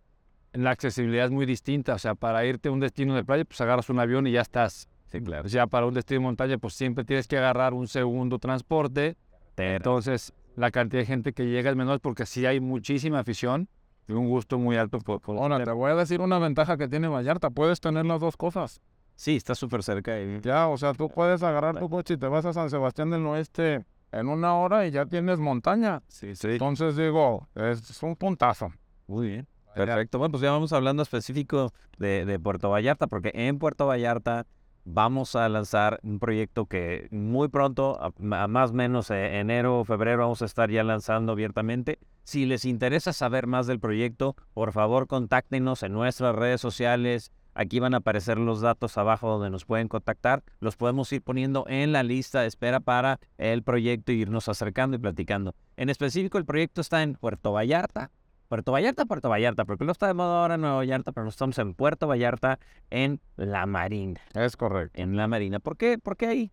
la 0.54 0.70
accesibilidad 0.70 1.26
es 1.26 1.32
muy 1.32 1.48
distinta. 1.48 1.96
O 1.96 1.98
sea, 1.98 2.14
para 2.14 2.46
irte 2.46 2.70
a 2.70 2.72
un 2.72 2.80
destino 2.80 3.16
de 3.16 3.24
playa, 3.24 3.46
pues 3.46 3.60
agarras 3.62 3.90
un 3.90 4.00
avión 4.00 4.28
y 4.28 4.34
ya 4.34 4.42
estás 4.42 4.88
Sí, 5.12 5.20
claro. 5.20 5.48
Ya 5.48 5.68
para 5.68 5.86
un 5.86 5.94
destino 5.94 6.22
de 6.22 6.24
montaña, 6.24 6.58
pues 6.58 6.74
siempre 6.74 7.04
tienes 7.04 7.28
que 7.28 7.38
agarrar 7.38 7.74
un 7.74 7.88
segundo 7.88 8.40
transporte. 8.40 9.18
Entonces, 9.58 10.34
la 10.56 10.72
cantidad 10.72 11.02
de 11.02 11.06
gente 11.06 11.34
que 11.34 11.46
llega 11.46 11.70
es 11.70 11.76
menor 11.76 12.00
porque 12.00 12.26
sí 12.26 12.46
hay 12.46 12.62
muchísima 12.62 13.20
afición 13.20 13.68
y 14.08 14.14
un 14.14 14.30
gusto 14.30 14.58
muy 14.58 14.78
alto 14.78 15.00
por, 15.00 15.20
por 15.20 15.38
Ahora, 15.38 15.62
te 15.64 15.72
voy 15.72 15.92
a 15.92 15.96
decir 15.96 16.22
una 16.22 16.40
ventaja 16.40 16.78
que 16.78 16.88
tiene 16.88 17.10
Vallarta. 17.10 17.50
Puedes 17.50 17.82
tener 17.82 18.06
las 18.06 18.22
dos 18.22 18.38
cosas. 18.38 18.82
Sí, 19.22 19.36
está 19.36 19.54
súper 19.54 19.84
cerca. 19.84 20.18
Ya, 20.42 20.68
o 20.68 20.78
sea, 20.78 20.96
tú 20.96 21.08
puedes 21.08 21.44
agarrar 21.44 21.78
tu 21.78 21.88
coche 21.92 22.16
y 22.16 22.18
te 22.18 22.26
vas 22.26 22.44
a 22.44 22.54
San 22.54 22.72
Sebastián 22.72 23.12
del 23.12 23.24
Oeste 23.28 23.86
en 24.12 24.28
una 24.28 24.56
hora 24.56 24.88
y 24.88 24.90
ya 24.90 25.06
tienes 25.06 25.38
montaña. 25.38 26.02
Sí, 26.08 26.36
sí. 26.36 26.54
Entonces 26.54 26.96
digo, 26.96 27.48
es 27.54 28.02
un 28.02 28.16
puntazo. 28.16 28.74
Muy 29.06 29.28
bien. 29.28 29.48
Perfecto. 29.76 30.18
Bueno, 30.18 30.32
pues 30.32 30.42
ya 30.42 30.50
vamos 30.50 30.74
hablando 30.74 31.04
específico 31.04 31.72
de, 32.00 32.26
de 32.26 32.40
Puerto 32.40 32.72
Vallarta, 32.72 33.06
porque 33.06 33.30
en 33.36 33.60
Puerto 33.60 33.86
Vallarta 33.86 34.48
vamos 34.86 35.36
a 35.36 35.48
lanzar 35.50 36.00
un 36.02 36.18
proyecto 36.18 36.66
que 36.66 37.08
muy 37.12 37.48
pronto, 37.48 38.00
a, 38.02 38.12
más 38.48 38.72
o 38.72 38.74
menos 38.74 39.12
eh, 39.12 39.40
enero 39.40 39.82
o 39.82 39.86
febrero, 39.86 40.24
vamos 40.24 40.42
a 40.42 40.46
estar 40.46 40.72
ya 40.72 40.84
lanzando 40.84 41.34
abiertamente. 41.34 42.00
Si 42.24 42.48
les 42.48 42.66
interesa 42.66 43.14
saber 43.14 43.46
más 43.46 43.68
del 43.68 43.80
proyecto, 43.80 44.36
por 44.56 44.72
favor 44.72 45.06
contáctenos 45.06 45.84
en 45.84 45.94
nuestras 45.94 46.36
redes 46.36 46.60
sociales. 46.60 47.32
Aquí 47.54 47.80
van 47.80 47.94
a 47.94 47.98
aparecer 47.98 48.38
los 48.38 48.62
datos 48.62 48.98
abajo 48.98 49.30
donde 49.30 49.50
nos 49.50 49.66
pueden 49.66 49.88
contactar. 49.88 50.44
Los 50.60 50.78
podemos 50.78 51.12
ir 51.12 51.22
poniendo 51.22 51.66
en 51.68 51.92
la 51.92 52.04
lista 52.04 52.42
de 52.42 52.48
espera 52.48 52.80
para 52.80 53.20
el 53.38 53.64
proyecto 53.64 54.12
e 54.12 54.16
irnos 54.16 54.48
acercando 54.48 54.96
y 54.96 55.00
platicando. 55.00 55.56
En 55.76 55.90
específico, 55.90 56.38
el 56.38 56.46
proyecto 56.46 56.82
está 56.82 57.04
en 57.04 57.16
Puerto 57.16 57.52
Vallarta, 57.52 58.12
Puerto 58.48 58.72
Vallarta, 58.74 59.06
Puerto 59.06 59.30
Vallarta, 59.30 59.66
porque 59.66 59.86
no 59.86 59.94
está 59.94 60.08
de 60.08 60.14
moda 60.14 60.42
ahora 60.42 60.56
en 60.56 60.62
Nueva 60.62 60.76
Vallarta, 60.78 61.12
pero 61.12 61.24
no 61.24 61.30
estamos 61.30 61.58
en 61.60 61.74
Puerto 61.74 62.08
Vallarta, 62.08 62.60
en 62.90 63.22
La 63.38 63.66
Marina. 63.66 64.20
Es 64.34 64.58
correcto. 64.58 65.02
En 65.02 65.16
La 65.16 65.28
Marina. 65.28 65.60
¿Por 65.60 65.78
qué, 65.78 65.98
¿Por 65.98 66.18
qué 66.18 66.28
ahí? 66.28 66.52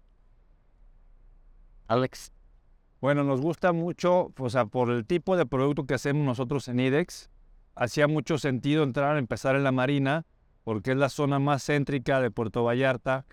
Alex. 1.89 2.33
Bueno, 3.01 3.23
nos 3.25 3.41
gusta 3.41 3.73
mucho, 3.73 4.33
o 4.37 4.51
sea, 4.51 4.67
por 4.67 4.91
el 4.91 5.07
tipo 5.07 5.37
de 5.37 5.47
producto 5.47 5.87
que 5.87 5.95
hacemos 5.95 6.25
nosotros 6.25 6.69
en 6.69 6.81
IDEX, 6.81 7.31
hacía 7.77 8.09
mucho 8.09 8.39
sentido 8.39 8.83
entrar, 8.83 9.17
empezar 9.17 9.55
en 9.55 9.65
la 9.65 9.73
Marina, 9.73 10.27
porque 10.69 10.91
es 10.91 10.99
la 10.99 11.09
zona 11.09 11.39
más 11.39 11.65
céntrica 11.65 12.21
de 12.21 12.31
Puerto 12.31 12.63
Vallarta. 12.63 13.25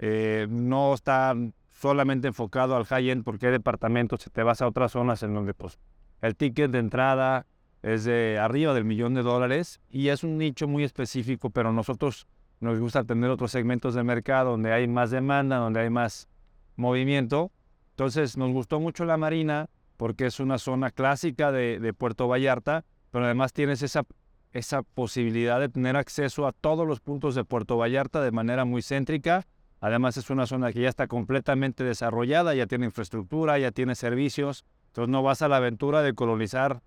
Eh, 0.00 0.48
no 0.50 0.92
está 0.92 1.36
solamente 1.70 2.26
enfocado 2.26 2.74
al 2.74 2.84
high-end, 2.84 3.22
porque 3.22 3.46
hay 3.46 3.52
departamentos, 3.52 4.22
si 4.22 4.30
te 4.30 4.42
vas 4.42 4.60
a 4.60 4.66
otras 4.66 4.90
zonas 4.90 5.22
en 5.22 5.32
donde 5.32 5.54
pues, 5.54 5.78
el 6.20 6.34
ticket 6.34 6.72
de 6.72 6.80
entrada 6.80 7.46
es 7.82 8.02
de 8.02 8.40
arriba 8.40 8.74
del 8.74 8.84
millón 8.84 9.14
de 9.14 9.22
dólares 9.22 9.80
y 9.88 10.08
es 10.08 10.24
un 10.24 10.36
nicho 10.36 10.66
muy 10.66 10.82
específico, 10.82 11.50
pero 11.50 11.72
nosotros 11.72 12.26
nos 12.58 12.80
gusta 12.80 13.04
tener 13.04 13.30
otros 13.30 13.52
segmentos 13.52 13.94
de 13.94 14.02
mercado 14.02 14.50
donde 14.50 14.72
hay 14.72 14.88
más 14.88 15.12
demanda, 15.12 15.58
donde 15.58 15.80
hay 15.80 15.90
más 15.90 16.28
movimiento 16.74 17.52
entonces 18.00 18.38
nos 18.38 18.50
gustó 18.50 18.80
mucho 18.80 19.04
la 19.04 19.18
Marina 19.18 19.68
porque 19.98 20.24
es 20.24 20.40
una 20.40 20.56
zona 20.56 20.90
clásica 20.90 21.52
de, 21.52 21.92
Puerto 21.92 22.26
Vallarta, 22.26 22.86
pero 23.10 23.26
además 23.26 23.52
tienes 23.52 23.82
esa, 23.82 24.04
esa 24.52 24.82
posibilidad 24.82 25.60
de 25.60 25.68
tener 25.68 25.96
acceso 25.96 26.46
a 26.46 26.52
todos 26.52 26.86
los 26.86 27.00
puntos 27.00 27.34
de 27.34 27.44
Puerto 27.44 27.76
Vallarta 27.76 28.20
de 28.20 28.32
manera 28.32 28.64
muy 28.64 28.82
céntrica. 28.82 29.46
Además 29.80 30.16
es 30.16 30.28
una 30.30 30.46
zona 30.46 30.72
que 30.72 30.80
ya 30.80 30.88
está 30.88 31.06
completamente 31.06 31.84
desarrollada, 31.84 32.54
ya 32.54 32.66
tiene 32.66 32.86
infraestructura, 32.86 33.58
ya 33.58 33.70
tiene 33.70 33.94
servicios. 33.94 34.64
Entonces 34.88 35.10
no 35.10 35.22
vas 35.22 35.42
a 35.42 35.48
la 35.48 35.56
aventura 35.56 36.02
de 36.02 36.14
colonizar 36.14 36.82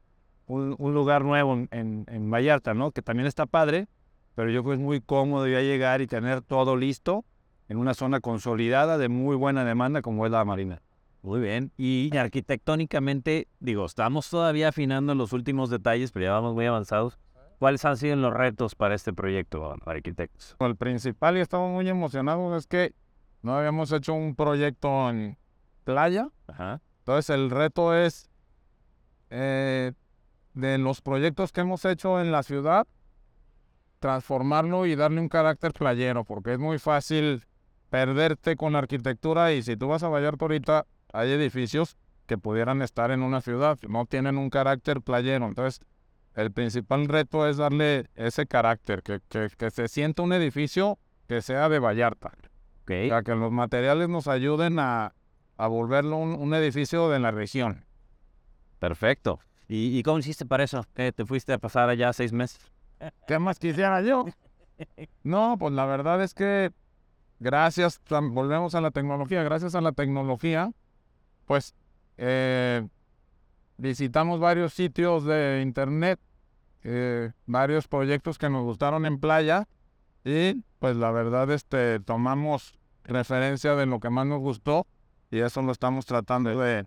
un, 0.45 0.75
lugar 0.77 1.23
nuevo 1.23 1.53
en, 1.53 2.05
en, 2.07 2.31
Vallarta, 2.31 2.73
¿no? 2.73 2.91
Que 2.91 3.01
también 3.01 3.27
está 3.27 3.45
padre, 3.45 3.87
pero 4.35 4.49
yo 4.49 4.63
creo 4.63 4.75
que 4.75 4.81
es 4.81 4.85
muy 4.85 4.99
cómodo 5.01 5.47
ya 5.47 5.61
llegar 5.61 6.01
y 6.01 6.07
tener 6.07 6.41
todo 6.41 6.75
listo 6.75 7.23
en 7.69 7.77
una 7.77 7.93
zona 7.93 8.19
consolidada 8.19 8.97
de 8.97 9.07
muy 9.07 9.35
buena 9.35 9.63
demanda 9.63 10.01
como 10.01 10.25
es 10.25 10.31
la 10.31 10.43
Marina. 10.43 10.81
Muy 11.21 11.39
bien. 11.39 11.71
Y 11.77 12.15
arquitectónicamente, 12.15 13.47
digo, 13.61 13.85
estamos 13.85 14.29
todavía 14.29 14.67
afinando 14.67 15.15
los 15.15 15.31
últimos 15.31 15.69
detalles, 15.69 16.11
pero 16.11 16.25
ya 16.25 16.31
vamos 16.33 16.53
muy 16.53 16.65
avanzados. 16.65 17.17
¿Cuáles 17.63 17.85
han 17.85 17.95
sido 17.95 18.17
los 18.17 18.33
retos 18.33 18.75
para 18.75 18.93
este 18.93 19.13
proyecto, 19.13 19.77
arquitectos? 19.85 20.57
El 20.59 20.75
principal, 20.75 21.37
y 21.37 21.39
estamos 21.39 21.71
muy 21.71 21.87
emocionados, 21.87 22.57
es 22.57 22.67
que 22.67 22.93
no 23.41 23.55
habíamos 23.55 23.89
hecho 23.93 24.13
un 24.13 24.35
proyecto 24.35 25.09
en 25.09 25.37
playa. 25.85 26.27
Ajá. 26.47 26.81
Entonces, 26.97 27.29
el 27.29 27.49
reto 27.49 27.95
es 27.95 28.29
eh, 29.29 29.93
de 30.53 30.77
los 30.77 30.99
proyectos 30.99 31.53
que 31.53 31.61
hemos 31.61 31.85
hecho 31.85 32.19
en 32.19 32.33
la 32.33 32.43
ciudad, 32.43 32.85
transformarlo 33.99 34.85
y 34.85 34.97
darle 34.97 35.21
un 35.21 35.29
carácter 35.29 35.71
playero, 35.71 36.25
porque 36.25 36.51
es 36.51 36.59
muy 36.59 36.79
fácil 36.79 37.45
perderte 37.89 38.57
con 38.57 38.73
la 38.73 38.79
arquitectura 38.79 39.53
y 39.53 39.63
si 39.63 39.77
tú 39.77 39.87
vas 39.87 40.03
a 40.03 40.09
Vallarta 40.09 40.43
ahorita, 40.43 40.85
hay 41.13 41.31
edificios 41.31 41.95
que 42.25 42.37
pudieran 42.37 42.81
estar 42.81 43.09
en 43.11 43.21
una 43.21 43.39
ciudad, 43.39 43.79
no 43.87 44.05
tienen 44.05 44.37
un 44.37 44.49
carácter 44.49 44.99
playero. 44.99 45.47
Entonces, 45.47 45.79
el 46.35 46.51
principal 46.51 47.07
reto 47.07 47.47
es 47.47 47.57
darle 47.57 48.09
ese 48.15 48.45
carácter, 48.45 49.03
que, 49.03 49.19
que, 49.29 49.71
se 49.71 49.87
sienta 49.87 50.23
un 50.23 50.33
edificio 50.33 50.97
que 51.27 51.41
sea 51.41 51.69
de 51.69 51.79
Vallarta. 51.79 52.31
Okay. 52.83 53.07
O 53.07 53.09
sea, 53.09 53.23
que 53.23 53.35
los 53.35 53.51
materiales 53.51 54.09
nos 54.09 54.27
ayuden 54.27 54.79
a, 54.79 55.13
a 55.57 55.67
volverlo 55.67 56.17
un, 56.17 56.53
edificio 56.53 57.09
de 57.09 57.19
la 57.19 57.31
región. 57.31 57.85
Perfecto. 58.79 59.39
¿Y, 59.67 59.97
¿Y, 59.97 60.03
cómo 60.03 60.19
hiciste 60.19 60.45
para 60.45 60.63
eso? 60.63 60.83
¿Te 60.93 61.13
fuiste 61.25 61.53
a 61.53 61.57
pasar 61.57 61.89
allá 61.89 62.11
seis 62.13 62.33
meses? 62.33 62.59
¿Qué 63.27 63.39
más 63.39 63.59
quisiera 63.59 64.01
yo? 64.01 64.25
No, 65.23 65.55
pues 65.57 65.73
la 65.73 65.85
verdad 65.85 66.21
es 66.21 66.33
que 66.33 66.71
gracias, 67.39 68.01
volvemos 68.09 68.75
a 68.75 68.81
la 68.81 68.91
tecnología, 68.91 69.43
gracias 69.43 69.75
a 69.75 69.81
la 69.81 69.91
tecnología, 69.91 70.71
pues 71.45 71.75
eh, 72.17 72.87
visitamos 73.83 74.39
varios 74.39 74.73
sitios 74.73 75.25
de 75.25 75.59
internet, 75.61 76.17
eh, 76.83 77.33
varios 77.45 77.89
proyectos 77.89 78.37
que 78.37 78.49
nos 78.49 78.63
gustaron 78.63 79.05
en 79.05 79.19
playa 79.19 79.67
y 80.23 80.63
pues 80.79 80.95
la 80.95 81.11
verdad 81.11 81.51
este 81.51 81.99
tomamos 81.99 82.79
referencia 83.03 83.75
de 83.75 83.85
lo 83.85 83.99
que 83.99 84.09
más 84.09 84.25
nos 84.25 84.39
gustó 84.39 84.87
y 85.31 85.39
eso 85.39 85.61
lo 85.61 85.73
estamos 85.73 86.05
tratando 86.05 86.57
de, 86.57 86.85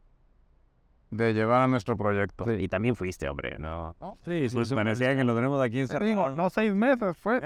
de 1.11 1.35
llevar 1.35 1.61
a 1.61 1.69
nuestro 1.69 1.99
proyecto. 1.99 2.51
y 2.51 2.67
también 2.69 2.97
fuiste, 2.97 3.29
hombre, 3.29 3.59
¿no? 3.59 3.95
Sí, 4.25 4.49
sí, 4.49 4.75
parecía 4.75 5.15
que 5.15 5.25
lo 5.25 5.35
tenemos 5.35 5.63
aquí 5.63 5.81
en 5.81 5.89
No, 6.35 6.49
seis 6.49 6.73
meses 6.75 7.15
fue, 7.19 7.41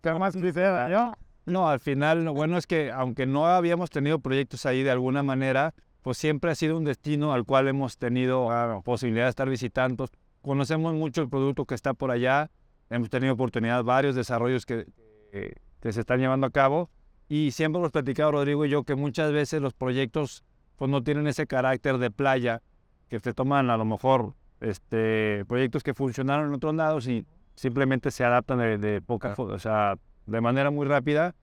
¿qué 0.00 0.14
más 0.14 0.36
quisiera 0.36 0.88
yo? 0.88 1.12
No, 1.44 1.68
al 1.68 1.80
final, 1.80 2.24
lo 2.24 2.34
bueno 2.34 2.56
es 2.56 2.68
que 2.68 2.92
aunque 2.92 3.26
no 3.26 3.46
habíamos 3.46 3.90
tenido 3.90 4.20
proyectos 4.20 4.64
ahí 4.64 4.84
de 4.84 4.92
alguna 4.92 5.24
manera, 5.24 5.74
pues 6.02 6.18
siempre 6.18 6.50
ha 6.50 6.54
sido 6.54 6.76
un 6.76 6.84
destino 6.84 7.32
al 7.32 7.44
cual 7.44 7.68
hemos 7.68 7.98
tenido 7.98 8.48
posibilidad 8.84 9.24
de 9.26 9.30
estar 9.30 9.48
visitando. 9.48 10.08
Conocemos 10.42 10.94
mucho 10.94 11.22
el 11.22 11.28
producto 11.28 11.64
que 11.64 11.74
está 11.74 11.94
por 11.94 12.10
allá, 12.10 12.50
hemos 12.90 13.10
tenido 13.10 13.34
oportunidad, 13.34 13.82
varios 13.84 14.14
desarrollos 14.14 14.64
que, 14.64 14.86
que, 15.32 15.92
se 15.92 16.00
están 16.00 16.20
llevando 16.20 16.46
a 16.46 16.50
cabo. 16.50 16.90
Y 17.28 17.50
siempre 17.50 17.78
hemos 17.80 17.92
platicado 17.92 18.32
Rodrigo 18.32 18.64
y 18.64 18.70
yo 18.70 18.84
que 18.84 18.94
muchas 18.94 19.32
veces 19.32 19.60
los 19.60 19.74
proyectos 19.74 20.44
pues 20.76 20.90
no 20.90 21.02
tienen 21.02 21.26
ese 21.26 21.46
carácter 21.46 21.98
de 21.98 22.10
playa, 22.10 22.62
que 23.08 23.18
se 23.18 23.34
toman 23.34 23.68
a 23.68 23.76
lo 23.76 23.84
mejor 23.84 24.34
este, 24.60 25.44
proyectos 25.46 25.82
que 25.82 25.92
funcionaron 25.92 26.48
en 26.48 26.54
otros 26.54 26.74
lados 26.74 27.08
y 27.08 27.26
simplemente 27.54 28.10
se 28.10 28.24
adaptan 28.24 28.58
de, 28.58 28.78
de 28.78 29.00
poca, 29.02 29.34
o 29.36 29.58
sea, 29.58 29.96
de 30.26 30.40
manera 30.40 30.70
muy 30.70 30.86
rápida 30.86 31.34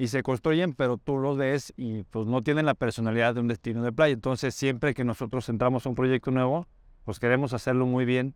y 0.00 0.08
se 0.08 0.22
construyen, 0.22 0.72
pero 0.72 0.96
tú 0.96 1.18
los 1.18 1.36
ves 1.36 1.74
y 1.76 2.04
pues 2.04 2.26
no 2.26 2.42
tienen 2.42 2.64
la 2.64 2.72
personalidad 2.72 3.34
de 3.34 3.42
un 3.42 3.48
destino 3.48 3.82
de 3.82 3.92
playa. 3.92 4.14
Entonces, 4.14 4.54
siempre 4.54 4.94
que 4.94 5.04
nosotros 5.04 5.46
entramos 5.50 5.84
a 5.84 5.90
un 5.90 5.94
proyecto 5.94 6.30
nuevo, 6.30 6.66
pues 7.04 7.18
queremos 7.18 7.52
hacerlo 7.52 7.84
muy 7.84 8.06
bien. 8.06 8.34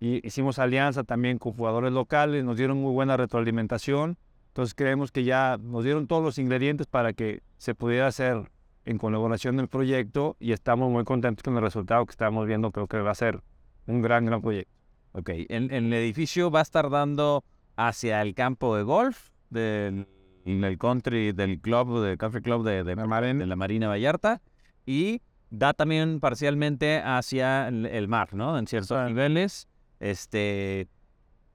Y 0.00 0.26
hicimos 0.26 0.58
alianza 0.58 1.04
también 1.04 1.36
con 1.36 1.52
jugadores 1.52 1.92
locales, 1.92 2.44
nos 2.44 2.56
dieron 2.56 2.78
muy 2.78 2.94
buena 2.94 3.18
retroalimentación. 3.18 4.16
Entonces, 4.48 4.74
creemos 4.74 5.12
que 5.12 5.24
ya 5.24 5.58
nos 5.60 5.84
dieron 5.84 6.06
todos 6.06 6.24
los 6.24 6.38
ingredientes 6.38 6.86
para 6.86 7.12
que 7.12 7.42
se 7.58 7.74
pudiera 7.74 8.06
hacer 8.06 8.50
en 8.86 8.96
colaboración 8.96 9.58
del 9.58 9.68
proyecto 9.68 10.38
y 10.40 10.52
estamos 10.52 10.90
muy 10.90 11.04
contentos 11.04 11.42
con 11.42 11.54
el 11.56 11.62
resultado 11.62 12.06
que 12.06 12.12
estamos 12.12 12.46
viendo. 12.46 12.70
Creo 12.70 12.86
que 12.86 12.96
va 13.02 13.10
a 13.10 13.14
ser 13.14 13.42
un 13.86 14.00
gran, 14.00 14.24
gran 14.24 14.40
proyecto. 14.40 14.72
Ok, 15.12 15.28
en, 15.28 15.74
en 15.74 15.84
el 15.88 15.92
edificio 15.92 16.50
va 16.50 16.60
a 16.60 16.62
estar 16.62 16.88
dando 16.88 17.44
hacia 17.76 18.22
el 18.22 18.34
campo 18.34 18.74
de 18.78 18.82
golf 18.82 19.28
del 19.50 20.06
el 20.44 20.78
country 20.78 21.32
del 21.32 21.60
club, 21.60 22.02
del 22.02 22.18
country 22.18 22.42
club 22.42 22.64
de, 22.64 22.84
de, 22.84 22.96
la 22.96 23.56
Marina 23.56 23.88
Vallarta 23.88 24.40
y 24.86 25.22
da 25.50 25.74
también 25.74 26.18
parcialmente 26.18 27.00
hacia 27.04 27.68
el, 27.68 28.08
mar, 28.08 28.34
¿no? 28.34 28.58
En 28.58 28.66
ciertos 28.66 29.06
niveles. 29.06 29.68
Este, 30.00 30.88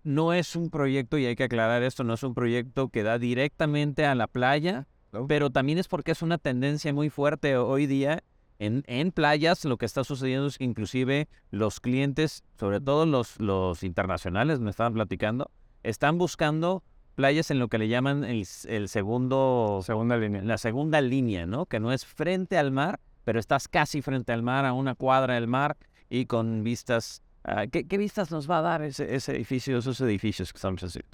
no 0.03 0.34
es 0.34 0.56
un 0.56 0.70
proyecto, 0.70 1.17
y 1.17 1.25
hay 1.25 1.36
que 1.36 1.46
aclarar 1.46 1.84
esto, 1.84 2.03
no 2.03 2.13
es 2.13 2.24
un 2.24 2.34
proyecto 2.34 2.89
que 2.89 3.03
da 3.03 3.17
directamente 3.20 4.06
a 4.06 4.15
la 4.15 4.27
playa, 4.27 4.88
pero 5.27 5.50
también 5.50 5.79
es 5.79 5.88
porque 5.88 6.12
es 6.12 6.22
una 6.22 6.38
tendencia 6.38 6.94
muy 6.94 7.10
fuerte 7.10 7.58
hoy 7.58 7.88
día 7.88 8.24
en, 8.60 8.84
en, 8.88 9.12
playas. 9.12 9.65
Lo 9.65 9.77
que 9.77 9.86
está 9.86 10.03
sucediendo 10.03 10.48
es 10.48 10.58
que 10.58 10.63
inclusive 10.63 11.27
los 11.50 11.79
clientes, 11.79 12.44
sobre 12.60 12.79
todo 12.79 13.06
los, 13.06 13.39
los 13.39 13.84
internacionales, 13.84 14.60
me 14.60 14.70
estaban 14.70 14.94
platicando, 14.94 15.50
están 15.84 16.17
buscando 16.17 16.84
playas 17.17 17.50
en 17.50 17.57
lo 17.57 17.67
que 17.67 17.79
le 17.79 17.88
llaman 17.88 18.24
el, 18.24 18.45
segundo... 18.45 19.81
Segunda 19.83 20.15
línea. 20.17 20.43
La 20.43 20.59
segunda 20.59 21.01
línea, 21.01 21.47
¿no? 21.47 21.65
Que 21.65 21.79
no 21.79 21.91
es 21.91 22.05
frente 22.05 22.59
al 22.59 22.71
mar, 22.71 23.00
pero 23.25 23.39
estás 23.39 23.67
casi 23.67 24.03
frente 24.03 24.31
al 24.31 24.43
mar, 24.43 24.65
a 24.65 24.74
una 24.74 24.93
cuadra 24.93 25.33
del 25.33 25.47
mar 25.47 25.77
y 26.09 26.27
con 26.27 26.63
vistas... 26.63 27.24
Ah, 27.43 27.65
¿qué, 27.65 27.97
vistas 27.97 28.29
nos 28.29 28.50
va 28.50 28.59
a 28.59 28.62
dar 28.62 28.83
ese, 28.83 29.15
ese 29.15 29.36
edificio, 29.36 29.79
esos 29.79 30.00
edificios 30.01 30.53
que 30.53 30.57
estamos 30.57 30.83
haciendo? 30.83 31.09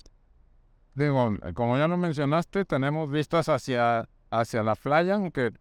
Digo, 0.94 1.38
como 1.54 1.78
ya 1.78 1.88
lo 1.88 1.96
mencionaste, 1.96 2.66
tenemos 2.66 3.10
vistas 3.10 3.48
hacia, 3.48 4.10
hacia 4.30 4.62
la 4.62 4.76
playa, 4.76 5.16
aunque 5.16 5.54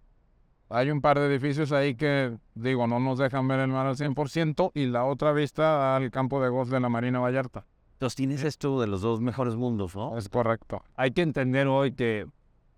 hay 0.70 0.90
un 0.90 1.00
par 1.00 1.20
de 1.20 1.26
edificios 1.26 1.70
ahí 1.70 1.94
que, 1.94 2.36
digo, 2.56 2.88
no 2.88 2.98
nos 2.98 3.18
dejan 3.18 3.46
ver 3.46 3.60
el 3.60 3.68
mar 3.68 3.86
al 3.86 3.94
100% 3.94 4.72
y 4.74 4.86
la 4.86 5.04
otra 5.04 5.32
vista 5.32 5.94
al 5.94 6.10
campo 6.10 6.42
de 6.42 6.48
golf 6.48 6.68
de 6.68 6.80
la 6.80 6.88
Marina 6.88 7.20
Vallarta. 7.20 7.64
Entonces 8.02 8.16
tienes 8.16 8.42
esto 8.42 8.80
de 8.80 8.88
los 8.88 9.00
dos 9.00 9.20
mejores 9.20 9.54
mundos, 9.54 9.94
¿no? 9.94 10.18
Es 10.18 10.28
correcto. 10.28 10.82
Hay 10.96 11.12
que 11.12 11.22
entender 11.22 11.68
hoy 11.68 11.92
que 11.92 12.26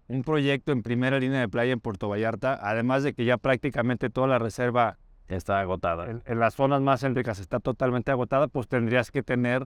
un 0.06 0.22
proyecto 0.22 0.70
en 0.70 0.82
primera 0.82 1.18
línea 1.18 1.40
de 1.40 1.48
playa 1.48 1.72
en 1.72 1.80
Puerto 1.80 2.10
Vallarta, 2.10 2.58
además 2.60 3.04
de 3.04 3.14
que 3.14 3.24
ya 3.24 3.38
prácticamente 3.38 4.10
toda 4.10 4.26
la 4.26 4.38
reserva 4.38 4.98
está 5.28 5.60
agotada. 5.60 6.20
En, 6.26 6.38
las 6.38 6.56
zonas 6.56 6.82
más 6.82 7.00
céntricas 7.00 7.38
está 7.38 7.58
totalmente 7.58 8.10
agotada, 8.10 8.48
pues 8.48 8.68
tendrías 8.68 9.10
que 9.10 9.22
tener 9.22 9.64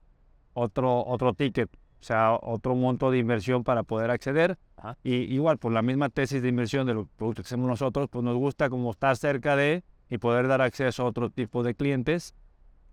otro, 0.52 1.04
otro 1.04 1.34
ticket, 1.34 1.68
o 1.74 2.04
sea, 2.04 2.38
otro 2.40 2.76
monto 2.76 3.10
de 3.10 3.18
inversión 3.18 3.64
para 3.64 3.82
poder 3.82 4.12
acceder. 4.12 4.58
Y 5.02 5.14
igual, 5.34 5.58
por 5.58 5.72
la 5.72 5.82
misma 5.82 6.08
tesis 6.08 6.40
de 6.40 6.50
inversión 6.50 6.86
de 6.86 6.94
los 6.94 7.08
productos 7.16 7.42
que 7.42 7.48
hacemos 7.48 7.66
nosotros, 7.66 8.08
pues 8.08 8.24
nos 8.24 8.36
gusta 8.36 8.70
como 8.70 8.92
estar 8.92 9.16
cerca 9.16 9.56
de 9.56 9.82
y 10.08 10.18
poder 10.18 10.46
dar 10.46 10.62
acceso 10.62 11.02
a 11.02 11.06
otro 11.06 11.30
tipo 11.30 11.64
de 11.64 11.74
clientes 11.74 12.32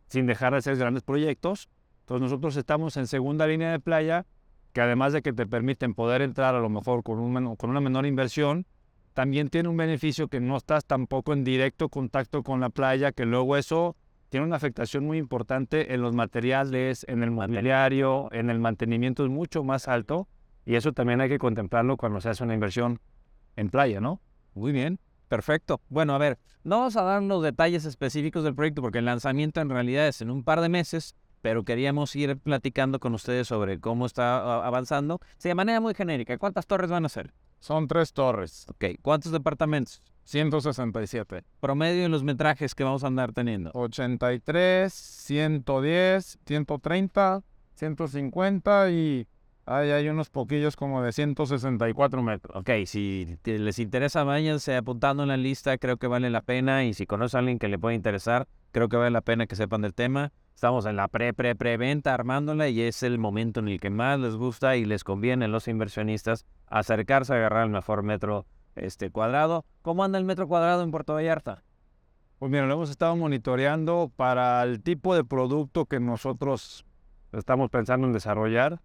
sin 0.07 0.25
dejar 0.25 0.53
de 0.53 0.57
hacer 0.57 0.77
grandes 0.77 1.03
proyectos. 1.03 1.69
Entonces 2.05 2.21
nosotros 2.21 2.55
estamos 2.55 2.97
en 2.97 3.07
segunda 3.07 3.47
línea 3.47 3.71
de 3.71 3.79
playa, 3.79 4.27
que 4.73 4.81
además 4.81 5.11
de 5.11 5.23
que 5.23 5.33
te 5.33 5.47
permiten 5.47 5.95
poder 5.95 6.21
entrar 6.21 6.53
a 6.53 6.59
lo 6.59 6.69
mejor 6.69 7.01
con, 7.01 7.17
un, 7.17 7.55
con 7.55 7.71
una 7.71 7.81
menor 7.81 8.05
inversión, 8.05 8.67
también 9.15 9.49
tiene 9.49 9.69
un 9.69 9.77
beneficio 9.77 10.27
que 10.27 10.39
no 10.39 10.55
estás 10.55 10.85
tampoco 10.85 11.33
en 11.33 11.43
directo 11.43 11.89
contacto 11.89 12.43
con 12.43 12.59
la 12.59 12.69
playa, 12.69 13.11
que 13.11 13.25
luego 13.25 13.57
eso 13.57 13.95
tiene 14.29 14.45
una 14.45 14.55
afectación 14.55 15.03
muy 15.03 15.17
importante 15.17 15.95
en 15.95 16.03
los 16.03 16.13
materiales, 16.13 17.07
en 17.09 17.23
el 17.23 17.31
mobiliario, 17.31 18.29
en 18.31 18.51
el 18.51 18.59
mantenimiento 18.59 19.23
es 19.23 19.31
mucho 19.31 19.63
más 19.63 19.87
alto 19.87 20.27
y 20.63 20.75
eso 20.75 20.93
también 20.93 21.21
hay 21.21 21.29
que 21.29 21.39
contemplarlo 21.39 21.97
cuando 21.97 22.21
se 22.21 22.29
hace 22.29 22.43
una 22.43 22.53
inversión 22.53 22.99
en 23.55 23.69
playa, 23.69 23.99
¿no? 23.99 24.21
Muy 24.53 24.71
bien, 24.71 24.99
perfecto. 25.27 25.81
Bueno, 25.89 26.13
a 26.13 26.19
ver, 26.19 26.37
no 26.63 26.77
vamos 26.77 26.97
a 26.97 27.01
dar 27.01 27.23
los 27.23 27.41
detalles 27.41 27.83
específicos 27.85 28.43
del 28.43 28.53
proyecto 28.53 28.83
porque 28.83 28.99
el 28.99 29.05
lanzamiento 29.05 29.59
en 29.59 29.69
realidad 29.69 30.07
es 30.07 30.21
en 30.21 30.29
un 30.29 30.43
par 30.43 30.61
de 30.61 30.69
meses, 30.69 31.15
pero 31.45 31.63
queríamos 31.63 32.15
ir 32.15 32.39
platicando 32.39 32.99
con 32.99 33.13
ustedes 33.13 33.47
sobre 33.47 33.79
cómo 33.79 34.07
está 34.07 34.65
avanzando. 34.65 35.19
Sí, 35.37 35.47
de 35.47 35.53
manera 35.53 35.79
muy 35.79 35.93
genérica, 35.93 36.39
¿cuántas 36.39 36.65
torres 36.65 36.89
van 36.89 37.05
a 37.05 37.09
ser? 37.09 37.35
Son 37.59 37.87
tres 37.87 38.13
torres. 38.13 38.65
Ok, 38.67 38.99
¿cuántos 39.03 39.31
departamentos? 39.31 40.01
167. 40.23 41.43
Promedio 41.59 42.01
de 42.01 42.09
los 42.09 42.23
metrajes 42.23 42.73
que 42.73 42.83
vamos 42.83 43.03
a 43.03 43.07
andar 43.07 43.31
teniendo. 43.31 43.69
83, 43.75 44.91
110, 44.91 46.39
130, 46.47 47.43
150 47.75 48.89
y 48.89 49.27
ahí 49.67 49.91
hay 49.91 50.09
unos 50.09 50.31
poquillos 50.31 50.75
como 50.75 51.03
de 51.03 51.11
164 51.11 52.23
metros. 52.23 52.57
Ok, 52.57 52.71
si 52.87 53.37
les 53.43 53.77
interesa, 53.77 54.23
váyanse 54.23 54.75
apuntando 54.75 55.21
en 55.21 55.29
la 55.29 55.37
lista, 55.37 55.77
creo 55.77 55.97
que 55.97 56.07
vale 56.07 56.31
la 56.31 56.41
pena 56.41 56.85
y 56.85 56.95
si 56.95 57.05
conoce 57.05 57.37
a 57.37 57.41
alguien 57.41 57.59
que 57.59 57.67
le 57.67 57.77
puede 57.77 57.95
interesar, 57.95 58.47
creo 58.71 58.89
que 58.89 58.97
vale 58.97 59.11
la 59.11 59.21
pena 59.21 59.45
que 59.45 59.55
sepan 59.55 59.83
del 59.83 59.93
tema. 59.93 60.33
Estamos 60.55 60.85
en 60.85 60.95
la 60.95 61.09
pre, 61.09 61.33
pre, 61.33 61.53
preventa 61.53 62.13
armándola 62.13 62.69
y 62.69 62.79
es 62.79 63.03
el 63.03 63.19
momento 63.19 63.59
en 63.59 63.67
el 63.67 63.81
que 63.81 63.89
más 63.89 64.17
les 64.21 64.37
gusta 64.37 64.77
y 64.77 64.85
les 64.85 65.03
conviene 65.03 65.45
a 65.45 65.47
los 65.49 65.67
inversionistas 65.67 66.45
acercarse 66.67 67.33
a 67.33 67.35
agarrar 67.35 67.65
el 67.65 67.71
mejor 67.71 68.03
metro 68.03 68.45
este, 68.77 69.11
cuadrado. 69.11 69.65
¿Cómo 69.81 70.05
anda 70.05 70.17
el 70.17 70.23
metro 70.23 70.47
cuadrado 70.47 70.81
en 70.81 70.91
Puerto 70.91 71.13
Vallarta? 71.13 71.61
Pues 72.39 72.49
mira, 72.49 72.65
lo 72.67 72.73
hemos 72.73 72.89
estado 72.89 73.17
monitoreando 73.17 74.09
para 74.15 74.63
el 74.63 74.81
tipo 74.81 75.13
de 75.13 75.25
producto 75.25 75.87
que 75.87 75.99
nosotros 75.99 76.85
estamos 77.33 77.69
pensando 77.69 78.07
en 78.07 78.13
desarrollar, 78.13 78.79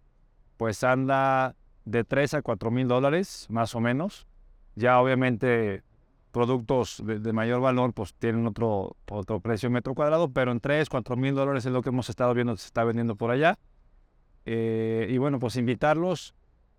pues 0.57 0.83
anda 0.83 1.55
de 1.85 2.03
3 2.03 2.33
a 2.33 2.41
4 2.41 2.69
mil 2.69 2.89
dólares, 2.89 3.47
más 3.49 3.75
o 3.75 3.79
menos. 3.79 4.27
Ya 4.75 4.99
obviamente 4.99 5.83
productos 6.31 7.01
de, 7.05 7.33
mayor 7.33 7.61
valor 7.61 7.93
pues 7.93 8.13
tienen 8.15 8.47
otro, 8.47 8.95
otro 9.09 9.39
precio 9.39 9.69
metro 9.69 9.93
cuadrado, 9.93 10.31
pero 10.31 10.51
en 10.51 10.59
3, 10.59 10.89
4 10.89 11.15
mil 11.15 11.35
dólares 11.35 11.65
es 11.65 11.71
lo 11.71 11.81
que 11.81 11.89
hemos 11.89 12.09
estado 12.09 12.33
viendo 12.33 12.55
se 12.57 12.65
está 12.65 12.83
vendiendo 12.83 13.15
por 13.15 13.31
allá. 13.31 13.59
Eh, 14.45 15.07
y 15.09 15.17
bueno, 15.17 15.39
pues 15.39 15.55
invitarlos, 15.55 16.33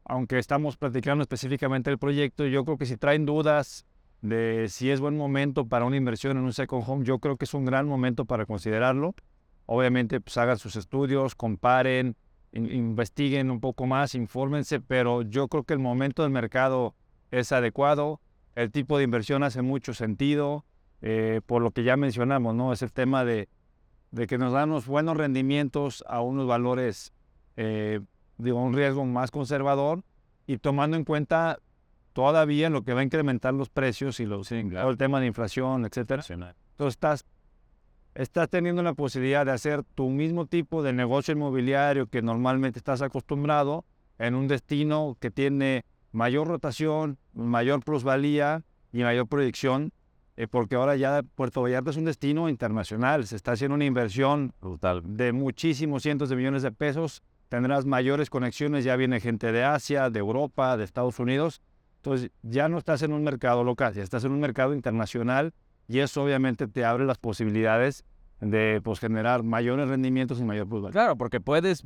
aunque 0.05 0.39
estamos 0.39 0.77
platicando 0.77 1.23
específicamente 1.23 1.91
el 1.91 1.99
proyecto, 1.99 2.47
yo 2.47 2.65
creo 2.65 2.77
que 2.77 2.87
si 2.87 2.97
traen 2.97 3.25
dudas 3.25 3.87
de 4.21 4.67
si 4.69 4.91
es 4.91 5.01
buen 5.01 5.17
momento 5.17 5.67
para 5.67 5.85
una 5.85 5.97
inversión 5.97 6.37
en 6.37 6.45
un 6.45 6.53
second 6.53 6.85
home, 6.87 7.05
yo 7.05 7.19
creo 7.19 7.37
que 7.37 7.45
es 7.45 7.55
un 7.55 7.65
gran 7.65 7.87
momento 7.87 8.25
para 8.25 8.47
considerarlo. 8.47 9.15
Obviamente, 9.67 10.21
pues 10.21 10.37
hagan 10.39 10.59
sus 10.59 10.77
estudios, 10.77 11.35
comparen, 11.35 12.17
investiguen 12.53 13.51
un 13.51 13.61
poco 13.61 13.87
más, 13.87 14.15
infórmense, 14.15 14.81
pero 14.81 15.23
yo 15.23 15.49
creo 15.49 15.65
que 15.65 15.75
el 15.75 15.79
momento 15.79 16.23
del 16.23 16.33
mercado 16.33 16.95
es 17.31 17.53
adecuado 17.53 18.21
el 18.55 18.71
tipo 18.71 18.99
de 18.99 19.05
inversión 19.05 19.43
hace 19.43 19.63
mucho 19.63 19.95
sentido, 19.95 20.65
eh, 21.01 21.41
por 21.47 21.63
lo 21.63 21.71
que 21.71 21.85
ya 21.85 21.97
mencionamos, 21.97 22.55
¿no? 22.55 22.73
Es 22.73 22.83
el 22.83 22.93
tema 22.93 23.25
de, 23.25 23.49
que 24.29 24.39
nos 24.39 24.53
dan 24.53 24.71
unos 24.71 24.87
buenos 24.87 25.17
rendimientos 25.17 26.05
a 26.07 26.21
unos 26.21 26.47
valores, 26.47 27.13
eh, 27.57 28.01
digo, 28.39 28.63
un 28.63 28.75
riesgo 28.75 29.05
más 29.05 29.31
conservador 29.31 30.03
y 30.47 30.59
tomando 30.59 30.97
en 30.97 31.05
cuenta 31.05 31.59
todavía 32.13 32.69
lo 32.69 32.83
que 32.83 32.93
va 32.95 33.01
a 33.01 33.05
incrementar 33.05 33.55
los 33.55 33.71
precios 33.71 34.21
y 34.21 34.27
los, 34.27 34.49
todo 34.49 34.91
el 34.91 34.97
tema 34.97 35.21
de 35.21 35.27
inflación, 35.27 35.87
etcétera. 35.87 36.23
Entonces 36.29 36.55
estás, 36.95 37.25
estás 38.15 38.49
teniendo 38.49 38.83
la 38.83 38.93
posibilidad 38.95 39.47
de 39.47 39.53
hacer 39.53 39.83
tu 39.83 40.11
mismo 40.11 40.47
tipo 40.47 40.83
de 40.83 40.93
negocio 40.93 41.33
inmobiliario 41.33 42.07
que 42.07 42.21
normalmente 42.21 42.79
estás 42.79 43.01
acostumbrado 43.03 43.85
en 44.19 44.35
un 44.35 44.47
destino 44.47 45.17
que 45.21 45.31
tiene 45.31 45.85
mayor 46.13 46.47
rotación, 46.47 47.19
mayor 47.35 47.83
plusvalía 47.83 48.63
y 48.93 49.03
mayor 49.03 49.27
proyección, 49.27 49.93
eh, 50.37 50.47
porque 50.47 50.77
ahora 50.77 50.97
ya 50.97 51.23
Puerto 51.35 51.63
Vallarta 51.63 51.91
es 51.91 51.97
un 51.97 52.05
destino 52.05 52.49
internacional, 52.49 53.27
se 53.27 53.37
está 53.37 53.53
haciendo 53.53 53.75
una 53.75 53.85
inversión 53.85 54.53
Brutal. 54.61 55.03
de 55.05 55.33
muchísimos 55.33 56.03
cientos 56.03 56.29
de 56.29 56.37
millones 56.37 56.63
de 56.63 56.73
pesos, 56.73 57.23
tendrás 57.49 57.85
mayores 57.85 58.31
conexiones, 58.31 58.85
ya 58.85 58.97
viene 58.97 59.21
gente 59.21 59.53
de 59.53 59.65
Asia, 59.65 60.09
de 60.09 60.19
Europa, 60.19 60.77
de 60.77 60.85
Estados 60.85 61.19
Unidos, 61.19 61.61
entonces 61.97 62.31
ya 62.43 62.69
no 62.69 62.79
estás 62.79 63.03
en 63.03 63.13
un 63.13 63.23
mercado 63.23 63.63
local, 63.63 63.95
ya 63.95 64.03
estás 64.03 64.25
en 64.25 64.33
un 64.33 64.41
mercado 64.41 64.75
internacional 64.75 65.53
y 65.87 65.99
eso 65.99 66.23
obviamente 66.23 66.67
te 66.67 66.85
abre 66.85 67.05
las 67.05 67.19
posibilidades 67.19 68.05
de 68.41 68.81
pues, 68.83 68.99
generar 68.99 69.43
mayores 69.43 69.89
rendimientos 69.89 70.41
y 70.41 70.45
mayor 70.45 70.69
plusvalía. 70.69 70.93
Claro, 70.93 71.17
porque 71.17 71.41
puedes, 71.41 71.85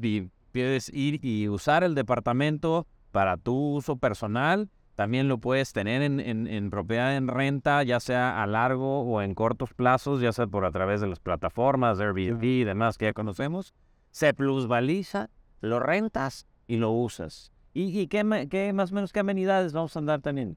puedes 0.52 0.88
ir 0.94 1.22
y 1.24 1.48
usar 1.48 1.84
el 1.84 1.94
departamento 1.94 2.86
para 3.16 3.38
tu 3.38 3.54
uso 3.76 3.96
personal. 3.96 4.68
También 4.94 5.26
lo 5.26 5.38
puedes 5.38 5.72
tener 5.72 6.02
en, 6.02 6.70
propiedad 6.70 7.16
en 7.16 7.28
renta, 7.28 7.82
ya 7.82 7.98
sea 7.98 8.42
a 8.42 8.46
largo 8.46 9.04
o 9.04 9.22
en 9.22 9.34
cortos 9.34 9.72
plazos, 9.72 10.20
ya 10.20 10.32
sea 10.32 10.46
por 10.46 10.66
a 10.66 10.70
través 10.70 11.00
de 11.00 11.06
las 11.06 11.18
plataformas, 11.18 11.98
Airbnb 11.98 12.44
y 12.44 12.64
demás 12.64 12.98
que 12.98 13.06
ya 13.06 13.14
conocemos. 13.14 13.72
Se 14.10 14.34
plusvaliza, 14.34 15.30
lo 15.62 15.80
rentas 15.80 16.46
y 16.66 16.76
lo 16.76 16.90
usas. 16.90 17.52
¿Y, 17.72 18.06
qué, 18.08 18.22
más 18.22 18.92
o 18.92 18.94
menos 18.94 19.14
qué 19.14 19.20
amenidades 19.20 19.72
vamos 19.72 19.96
a 19.96 20.00
andar 20.00 20.20
teniendo? 20.20 20.56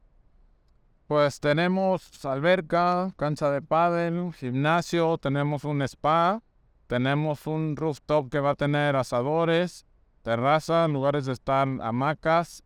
Pues 1.08 1.39
tenemos 1.39 2.26
alberca, 2.26 3.13
cancha 3.15 3.52
de 3.52 3.62
pádel, 3.62 4.34
gimnasio, 4.34 5.17
tenemos 5.17 5.63
un 5.63 5.82
spa, 5.84 6.43
tenemos 6.88 7.48
un 7.48 7.78
rooftop 7.78 8.30
que 8.30 8.41
va 8.41 8.50
a 8.50 8.56
tener 8.56 8.98
asadores, 8.98 9.86
terraza, 10.19 10.88
lugares 10.88 11.25
de 11.25 11.34
estar, 11.34 11.67
hamacas. 11.82 12.63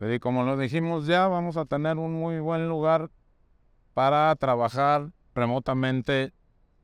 Y 0.00 0.18
como 0.18 0.44
lo 0.44 0.56
dijimos 0.56 1.06
ya, 1.06 1.28
vamos 1.28 1.56
a 1.56 1.66
tener 1.66 1.98
un 1.98 2.12
muy 2.14 2.40
buen 2.40 2.68
lugar 2.68 3.10
para 3.92 4.34
trabajar 4.36 5.10
remotamente 5.34 6.32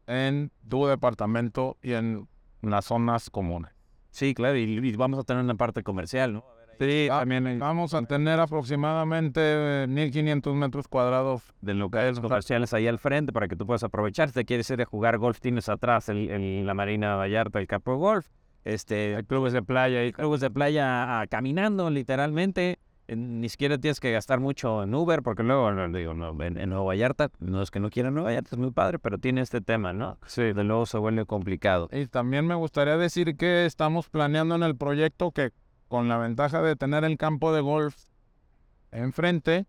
en 0.06 0.52
tu 0.68 0.86
departamento 0.86 1.78
y 1.82 1.94
en 1.94 2.28
las 2.62 2.84
zonas 2.86 3.30
comunes. 3.30 3.72
Sí, 4.10 4.34
claro, 4.34 4.56
y, 4.56 4.94
vamos 4.96 5.18
a 5.18 5.24
tener 5.24 5.42
una 5.42 5.54
parte 5.54 5.82
comercial, 5.82 6.34
¿no? 6.34 6.44
Sí, 6.78 7.06
también. 7.08 7.58
Vamos 7.58 7.94
a 7.94 8.02
tener 8.02 8.38
aproximadamente 8.38 9.86
1500 9.88 10.54
metros 10.54 10.88
cuadrados 10.88 11.42
de 11.62 11.72
locales 11.72 12.20
comerciales 12.20 12.74
ahí 12.74 12.86
al 12.86 12.98
frente 12.98 13.32
para 13.32 13.48
que 13.48 13.56
tú 13.56 13.66
puedas 13.66 13.82
aprovechar. 13.82 14.28
Si 14.28 14.34
te 14.34 14.44
quieres 14.44 14.68
ir 14.68 14.82
a 14.82 14.84
jugar 14.84 15.16
golf, 15.16 15.40
tienes 15.40 15.70
atrás 15.70 16.10
en 16.10 16.66
la 16.66 16.74
Marina 16.74 17.16
Vallarta 17.16 17.58
el 17.60 17.66
campo 17.66 17.92
de 17.92 17.96
golf 17.96 18.28
este, 18.66 19.24
clubes 19.28 19.52
de 19.52 19.62
playa 19.62 20.10
clubes 20.12 20.40
de 20.40 20.50
playa 20.50 21.20
ah, 21.20 21.26
caminando 21.28 21.88
literalmente. 21.88 22.78
ni 23.08 23.48
siquiera 23.48 23.78
tienes 23.78 24.00
que 24.00 24.10
gastar 24.10 24.40
mucho 24.40 24.82
en 24.82 24.94
Uber, 24.94 25.22
porque 25.22 25.44
luego, 25.44 25.70
digo, 25.88 26.14
no, 26.14 26.42
en, 26.42 26.58
en, 26.58 26.70
Nueva 26.70 26.84
Vallarta, 26.84 27.30
no 27.38 27.62
es 27.62 27.70
que 27.70 27.78
no 27.78 27.90
quieran 27.90 28.14
Nueva 28.14 28.30
Vallarta, 28.30 28.50
es 28.52 28.58
muy 28.58 28.72
padre, 28.72 28.98
pero 28.98 29.18
tiene 29.18 29.40
este 29.40 29.60
tema, 29.60 29.92
¿no? 29.92 30.18
Sí. 30.26 30.52
De 30.52 30.64
luego 30.64 30.86
se 30.86 30.98
vuelve 30.98 31.24
complicado. 31.24 31.88
Y 31.92 32.06
también 32.06 32.46
me 32.46 32.56
gustaría 32.56 32.96
decir 32.96 33.36
que 33.36 33.66
estamos 33.66 34.08
planeando 34.08 34.56
en 34.56 34.64
el 34.64 34.76
proyecto 34.76 35.30
que 35.30 35.52
con 35.88 36.08
la 36.08 36.18
ventaja 36.18 36.60
de 36.62 36.74
tener 36.74 37.04
el 37.04 37.16
campo 37.16 37.52
de 37.54 37.60
golf 37.60 37.96
enfrente, 38.90 39.66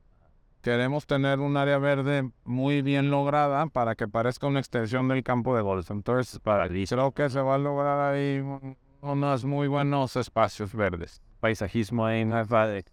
queremos 0.62 1.06
tener 1.06 1.40
un 1.40 1.58
área 1.58 1.78
verde 1.78 2.32
muy 2.44 2.82
bien 2.82 3.12
lograda 3.12 3.68
para 3.68 3.96
que 3.96 4.08
parezca 4.08 4.48
una 4.48 4.60
extensión 4.60 5.08
del 5.08 5.24
campo 5.24 5.56
de 5.56 5.62
golf. 5.62 5.92
Entonces, 5.92 6.40
para, 6.40 6.68
creo 6.68 7.12
que 7.12 7.30
se 7.30 7.40
va 7.40 7.56
a 7.56 7.60
lograr 7.60 8.14
ahí 8.14 8.42
unos 9.14 9.46
muy 9.46 9.68
buenos 9.68 10.16
espacios 10.16 10.74
verdes. 10.74 11.22
Paisajismo 11.40 12.10
en 12.10 12.34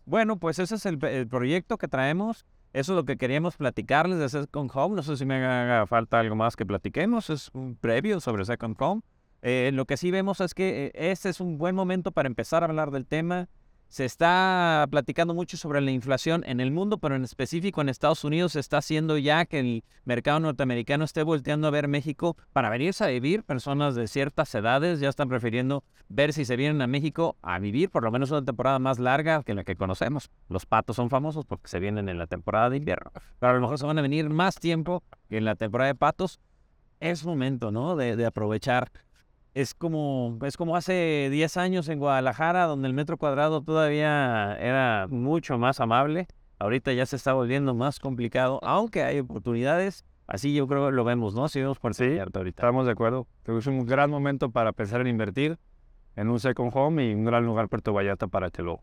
Bueno, 0.04 0.38
pues 0.38 0.58
ese 0.58 0.74
es 0.74 0.86
el, 0.86 0.98
proyecto 1.28 1.78
que 1.78 1.88
traemos. 1.88 2.44
Eso 2.72 2.92
es 2.92 2.96
lo 2.96 3.04
que 3.04 3.16
queríamos 3.16 3.56
platicarles 3.56 4.18
de 4.18 4.28
Second 4.28 4.70
Home. 4.74 4.96
No 4.96 5.02
sé 5.02 5.16
si 5.16 5.24
me 5.24 5.36
haga 5.36 5.86
falta 5.86 6.20
algo 6.20 6.34
más 6.34 6.56
que 6.56 6.66
platiquemos. 6.66 7.30
Es 7.30 7.50
un 7.52 7.76
previo 7.76 8.20
sobre 8.20 8.44
Second 8.44 8.76
Home. 8.80 9.02
Eh, 9.42 9.70
lo 9.72 9.84
que 9.84 9.96
sí 9.96 10.10
vemos 10.10 10.40
es 10.40 10.54
que 10.54 10.86
eh, 10.86 10.92
este 10.94 11.28
es 11.28 11.40
un 11.40 11.58
buen 11.58 11.74
momento 11.74 12.12
para 12.12 12.26
empezar 12.26 12.62
a 12.62 12.66
hablar 12.66 12.90
del 12.90 13.06
tema. 13.06 13.48
Se 13.94 14.04
está 14.04 14.88
platicando 14.90 15.34
mucho 15.34 15.56
sobre 15.56 15.80
la 15.80 15.92
inflación 15.92 16.42
en 16.48 16.58
el 16.58 16.72
mundo, 16.72 16.98
pero 16.98 17.14
en 17.14 17.22
específico 17.22 17.80
en 17.80 17.88
Estados 17.88 18.24
Unidos 18.24 18.54
se 18.54 18.58
está 18.58 18.78
haciendo 18.78 19.18
ya 19.18 19.44
que 19.46 19.60
el 19.60 19.84
mercado 20.04 20.40
norteamericano 20.40 21.04
esté 21.04 21.22
volteando 21.22 21.68
a 21.68 21.70
ver 21.70 21.86
México 21.86 22.36
para 22.52 22.70
venirse 22.70 23.04
a 23.04 23.06
vivir. 23.06 23.44
Personas 23.44 23.94
de 23.94 24.08
ciertas 24.08 24.52
edades 24.56 24.98
ya 24.98 25.08
están 25.08 25.28
prefiriendo 25.28 25.84
ver 26.08 26.32
si 26.32 26.44
se 26.44 26.56
vienen 26.56 26.82
a 26.82 26.88
México 26.88 27.36
a 27.40 27.60
vivir 27.60 27.88
por 27.88 28.02
lo 28.02 28.10
menos 28.10 28.32
una 28.32 28.44
temporada 28.44 28.80
más 28.80 28.98
larga 28.98 29.44
que 29.44 29.54
la 29.54 29.62
que 29.62 29.76
conocemos. 29.76 30.28
Los 30.48 30.66
patos 30.66 30.96
son 30.96 31.08
famosos 31.08 31.46
porque 31.46 31.68
se 31.68 31.78
vienen 31.78 32.08
en 32.08 32.18
la 32.18 32.26
temporada 32.26 32.70
de 32.70 32.78
invierno, 32.78 33.12
pero 33.38 33.52
a 33.52 33.54
lo 33.54 33.60
mejor 33.60 33.78
se 33.78 33.86
van 33.86 34.00
a 34.00 34.02
venir 34.02 34.28
más 34.28 34.56
tiempo 34.56 35.04
que 35.28 35.36
en 35.36 35.44
la 35.44 35.54
temporada 35.54 35.92
de 35.92 35.94
patos 35.94 36.40
es 36.98 37.24
momento, 37.24 37.70
¿no? 37.70 37.94
De, 37.94 38.16
de 38.16 38.26
aprovechar. 38.26 38.90
Es 39.54 39.72
como, 39.72 40.36
es 40.42 40.56
como 40.56 40.76
hace 40.76 41.28
10 41.30 41.56
años 41.56 41.88
en 41.88 42.00
Guadalajara, 42.00 42.64
donde 42.66 42.88
el 42.88 42.94
metro 42.94 43.16
cuadrado 43.16 43.62
todavía 43.62 44.56
era 44.58 45.06
mucho 45.08 45.58
más 45.58 45.78
amable. 45.78 46.26
Ahorita 46.58 46.92
ya 46.92 47.06
se 47.06 47.14
está 47.14 47.34
volviendo 47.34 47.72
más 47.72 48.00
complicado, 48.00 48.58
aunque 48.62 49.04
hay 49.04 49.20
oportunidades. 49.20 50.04
Así 50.26 50.54
yo 50.54 50.66
creo 50.66 50.86
que 50.86 50.92
lo 50.92 51.04
vemos, 51.04 51.34
¿no? 51.34 51.48
Si 51.48 51.60
vemos 51.60 51.78
por 51.78 51.94
Sí, 51.94 52.18
ahorita. 52.18 52.42
Estamos 52.44 52.86
de 52.86 52.92
acuerdo. 52.92 53.28
Creo 53.44 53.56
que 53.56 53.60
Es 53.60 53.66
un 53.68 53.86
gran 53.86 54.10
momento 54.10 54.50
para 54.50 54.72
pensar 54.72 55.00
en 55.02 55.06
invertir 55.06 55.58
en 56.16 56.30
un 56.30 56.40
second 56.40 56.70
home 56.74 57.10
y 57.10 57.14
un 57.14 57.24
gran 57.24 57.44
lugar 57.44 57.68
Puerto 57.68 57.92
Vallarta 57.92 58.26
para 58.26 58.50
que 58.50 58.62
lo, 58.62 58.82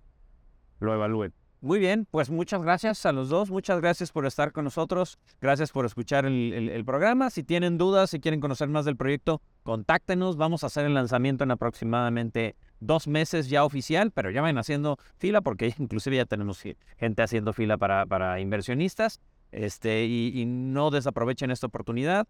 lo 0.79 0.93
evalúen. 0.93 1.33
Muy 1.63 1.77
bien, 1.77 2.07
pues 2.09 2.31
muchas 2.31 2.63
gracias 2.63 3.05
a 3.05 3.11
los 3.11 3.29
dos, 3.29 3.51
muchas 3.51 3.79
gracias 3.79 4.11
por 4.11 4.25
estar 4.25 4.51
con 4.51 4.63
nosotros, 4.63 5.19
gracias 5.39 5.71
por 5.71 5.85
escuchar 5.85 6.25
el, 6.25 6.83
programa. 6.85 7.29
Si 7.29 7.43
tienen 7.43 7.77
dudas, 7.77 8.09
si 8.09 8.19
quieren 8.19 8.41
conocer 8.41 8.67
más 8.67 8.83
del 8.83 8.97
proyecto, 8.97 9.43
contáctenos. 9.61 10.37
Vamos 10.37 10.63
a 10.63 10.67
hacer 10.67 10.87
el 10.87 10.95
lanzamiento 10.95 11.43
en 11.43 11.51
aproximadamente 11.51 12.55
dos 12.79 13.07
meses 13.07 13.47
ya 13.47 13.63
oficial, 13.63 14.09
pero 14.09 14.31
ya 14.31 14.41
van 14.41 14.57
haciendo 14.57 14.97
fila 15.19 15.41
porque 15.41 15.71
inclusive 15.77 16.15
ya 16.15 16.25
tenemos 16.25 16.59
ge- 16.59 16.77
gente 16.97 17.21
haciendo 17.21 17.53
fila 17.53 17.77
para, 17.77 18.39
inversionistas. 18.39 19.19
Este, 19.51 20.05
y 20.05 20.45
no 20.47 20.89
desaprovechen 20.89 21.51
esta 21.51 21.67
oportunidad. 21.67 22.27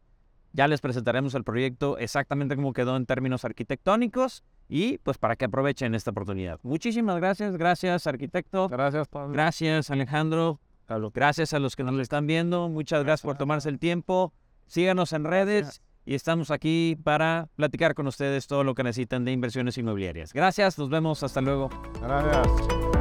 Ya 0.54 0.68
les 0.68 0.82
presentaremos 0.82 1.34
el 1.36 1.44
proyecto 1.44 1.98
exactamente 1.98 2.56
como 2.56 2.74
quedó 2.74 2.98
en 2.98 3.06
términos 3.06 3.46
arquitectónicos 3.46 4.44
y 4.68 4.98
pues 5.00 5.18
para 5.18 5.36
que 5.36 5.46
aprovechen 5.46 5.96
esta 5.96 6.12
oportunidad. 6.12 6.60
Muchísimas 6.64 7.18
gracias, 7.18 7.58
gracias 7.58 8.08
arquitecto. 8.08 8.68
Gracias, 8.68 9.08
Pablo. 9.08 9.34
Gracias, 9.34 9.90
Alejandro. 9.90 10.60
Gracias 11.14 11.54
a 11.54 11.60
los 11.60 11.76
que 11.76 11.84
nos 11.84 11.98
están 12.00 12.28
viendo. 12.28 12.68
Muchas 12.68 13.04
gracias 13.04 13.26
por 13.26 13.38
tomarse 13.38 13.70
el 13.70 13.80
tiempo. 13.80 14.34
Síganos 14.68 15.14
en 15.14 15.24
redes 15.24 15.82
y 16.06 16.16
estamos 16.16 16.52
aquí 16.52 16.98
para 17.02 17.48
platicar 17.56 17.94
con 17.96 18.08
ustedes 18.08 18.48
todo 18.48 18.64
lo 18.64 18.76
que 18.76 18.84
necesitan 18.84 19.24
de 19.24 19.32
inversiones 19.32 19.78
inmobiliarias. 19.78 20.34
Gracias, 20.34 20.78
nos 20.78 20.90
vemos. 20.90 21.24
Hasta 21.24 21.40
luego. 21.40 21.70
Gracias. 22.02 23.01